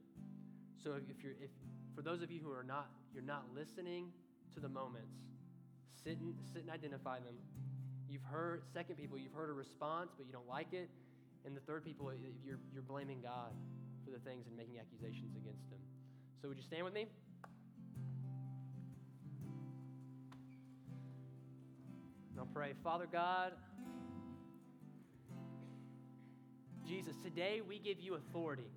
So 0.82 0.94
if 0.94 1.22
you're, 1.22 1.32
if 1.42 1.50
for 1.94 2.02
those 2.02 2.22
of 2.22 2.30
you 2.30 2.40
who 2.40 2.52
are 2.52 2.62
not, 2.62 2.88
you're 3.12 3.22
not 3.22 3.44
listening 3.54 4.12
to 4.54 4.60
the 4.60 4.68
moments, 4.68 5.16
sit 6.04 6.18
and, 6.18 6.34
sit 6.52 6.62
and 6.62 6.70
identify 6.70 7.18
them. 7.18 7.34
You've 8.08 8.22
heard, 8.22 8.62
second 8.72 8.96
people, 8.96 9.18
you've 9.18 9.32
heard 9.32 9.50
a 9.50 9.52
response, 9.52 10.10
but 10.16 10.26
you 10.26 10.32
don't 10.32 10.48
like 10.48 10.72
it. 10.72 10.88
And 11.44 11.56
the 11.56 11.60
third 11.60 11.84
people, 11.84 12.12
you're, 12.44 12.58
you're 12.72 12.82
blaming 12.82 13.20
God 13.22 13.52
for 14.04 14.10
the 14.10 14.18
things 14.18 14.46
and 14.46 14.56
making 14.56 14.78
accusations 14.78 15.36
against 15.36 15.68
Him. 15.70 15.78
So 16.40 16.48
would 16.48 16.56
you 16.56 16.62
stand 16.62 16.84
with 16.84 16.94
me? 16.94 17.06
I'll 22.38 22.46
pray. 22.46 22.72
Father 22.84 23.08
God, 23.10 23.52
Jesus, 26.86 27.16
today 27.22 27.60
we 27.66 27.80
give 27.80 27.98
you 28.00 28.14
authority. 28.14 28.70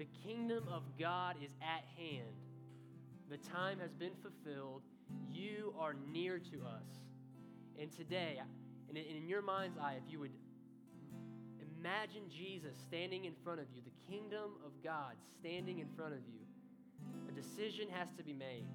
The 0.00 0.08
kingdom 0.26 0.64
of 0.72 0.82
God 0.98 1.36
is 1.44 1.50
at 1.60 1.84
hand. 1.98 2.32
The 3.28 3.36
time 3.36 3.78
has 3.80 3.92
been 3.92 4.14
fulfilled. 4.22 4.80
You 5.30 5.74
are 5.78 5.94
near 6.10 6.38
to 6.38 6.56
us. 6.64 6.88
And 7.78 7.92
today, 7.92 8.40
and 8.88 8.96
in 8.96 9.28
your 9.28 9.42
mind's 9.42 9.76
eye, 9.76 9.96
if 10.02 10.10
you 10.10 10.18
would 10.20 10.30
imagine 11.78 12.22
Jesus 12.30 12.78
standing 12.78 13.26
in 13.26 13.34
front 13.44 13.60
of 13.60 13.66
you, 13.74 13.82
the 13.82 14.10
kingdom 14.10 14.52
of 14.64 14.72
God 14.82 15.16
standing 15.38 15.80
in 15.80 15.88
front 15.94 16.14
of 16.14 16.20
you, 16.20 16.46
a 17.28 17.32
decision 17.32 17.86
has 17.90 18.08
to 18.16 18.24
be 18.24 18.32
made. 18.32 18.68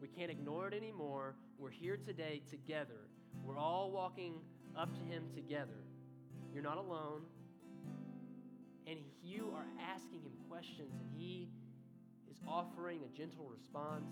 We 0.00 0.08
can't 0.08 0.30
ignore 0.30 0.68
it 0.68 0.72
anymore. 0.72 1.34
We're 1.58 1.68
here 1.68 1.98
today 1.98 2.40
together. 2.48 3.10
We're 3.44 3.58
all 3.58 3.90
walking 3.90 4.36
up 4.74 4.88
to 4.94 5.00
Him 5.00 5.24
together. 5.34 5.84
You're 6.54 6.62
not 6.62 6.78
alone. 6.78 7.24
And 8.86 8.98
you 9.22 9.52
are 9.54 9.66
asking 9.94 10.22
Him 10.22 10.32
questions, 10.48 10.92
and 11.00 11.10
He 11.16 11.48
is 12.30 12.36
offering 12.46 13.00
a 13.04 13.16
gentle 13.16 13.48
response. 13.50 14.10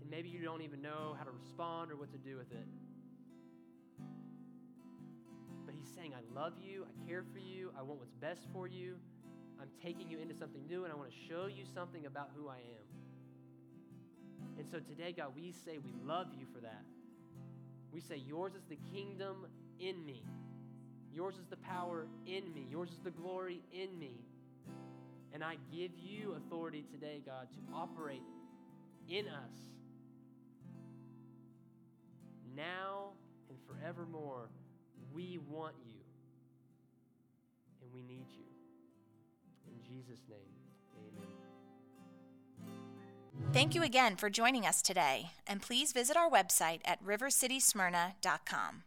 And 0.00 0.10
maybe 0.10 0.28
you 0.28 0.42
don't 0.42 0.62
even 0.62 0.80
know 0.80 1.16
how 1.18 1.24
to 1.24 1.30
respond 1.30 1.90
or 1.90 1.96
what 1.96 2.12
to 2.12 2.18
do 2.18 2.36
with 2.36 2.52
it. 2.52 2.66
But 5.66 5.74
He's 5.74 5.88
saying, 5.94 6.14
I 6.14 6.22
love 6.38 6.54
you, 6.60 6.86
I 6.86 7.08
care 7.08 7.24
for 7.32 7.38
you, 7.38 7.72
I 7.78 7.82
want 7.82 7.98
what's 7.98 8.14
best 8.14 8.46
for 8.52 8.68
you. 8.68 8.96
I'm 9.60 9.68
taking 9.82 10.08
you 10.08 10.18
into 10.18 10.34
something 10.34 10.66
new, 10.66 10.84
and 10.84 10.92
I 10.92 10.96
want 10.96 11.10
to 11.10 11.16
show 11.28 11.46
you 11.46 11.64
something 11.74 12.06
about 12.06 12.30
who 12.34 12.48
I 12.48 12.56
am. 12.56 12.90
And 14.58 14.66
so 14.70 14.78
today, 14.78 15.12
God, 15.12 15.32
we 15.36 15.52
say 15.52 15.78
we 15.78 15.94
love 16.04 16.28
you 16.38 16.46
for 16.54 16.60
that. 16.60 16.84
We 17.92 18.00
say, 18.00 18.16
Yours 18.16 18.54
is 18.54 18.64
the 18.68 18.78
kingdom 18.92 19.46
in 19.78 20.04
me. 20.04 20.22
Yours 21.14 21.34
is 21.34 21.46
the 21.50 21.56
power 21.56 22.06
in 22.26 22.52
me. 22.54 22.66
Yours 22.70 22.90
is 22.90 22.98
the 23.02 23.10
glory 23.10 23.60
in 23.72 23.98
me. 23.98 24.12
And 25.32 25.44
I 25.44 25.56
give 25.72 25.90
you 25.96 26.34
authority 26.36 26.84
today, 26.92 27.22
God, 27.24 27.48
to 27.52 27.74
operate 27.74 28.22
in 29.08 29.26
us 29.28 29.70
now 32.56 33.10
and 33.48 33.58
forevermore. 33.66 34.48
We 35.14 35.38
want 35.48 35.74
you 35.84 36.00
and 37.82 37.92
we 37.92 38.02
need 38.02 38.26
you. 38.30 38.44
In 39.68 39.82
Jesus' 39.82 40.20
name, 40.28 40.38
amen. 40.96 41.28
Thank 43.52 43.74
you 43.74 43.82
again 43.82 44.16
for 44.16 44.30
joining 44.30 44.66
us 44.66 44.82
today, 44.82 45.30
and 45.46 45.60
please 45.62 45.92
visit 45.92 46.16
our 46.16 46.30
website 46.30 46.80
at 46.84 47.04
rivercitysmyrna.com. 47.04 48.84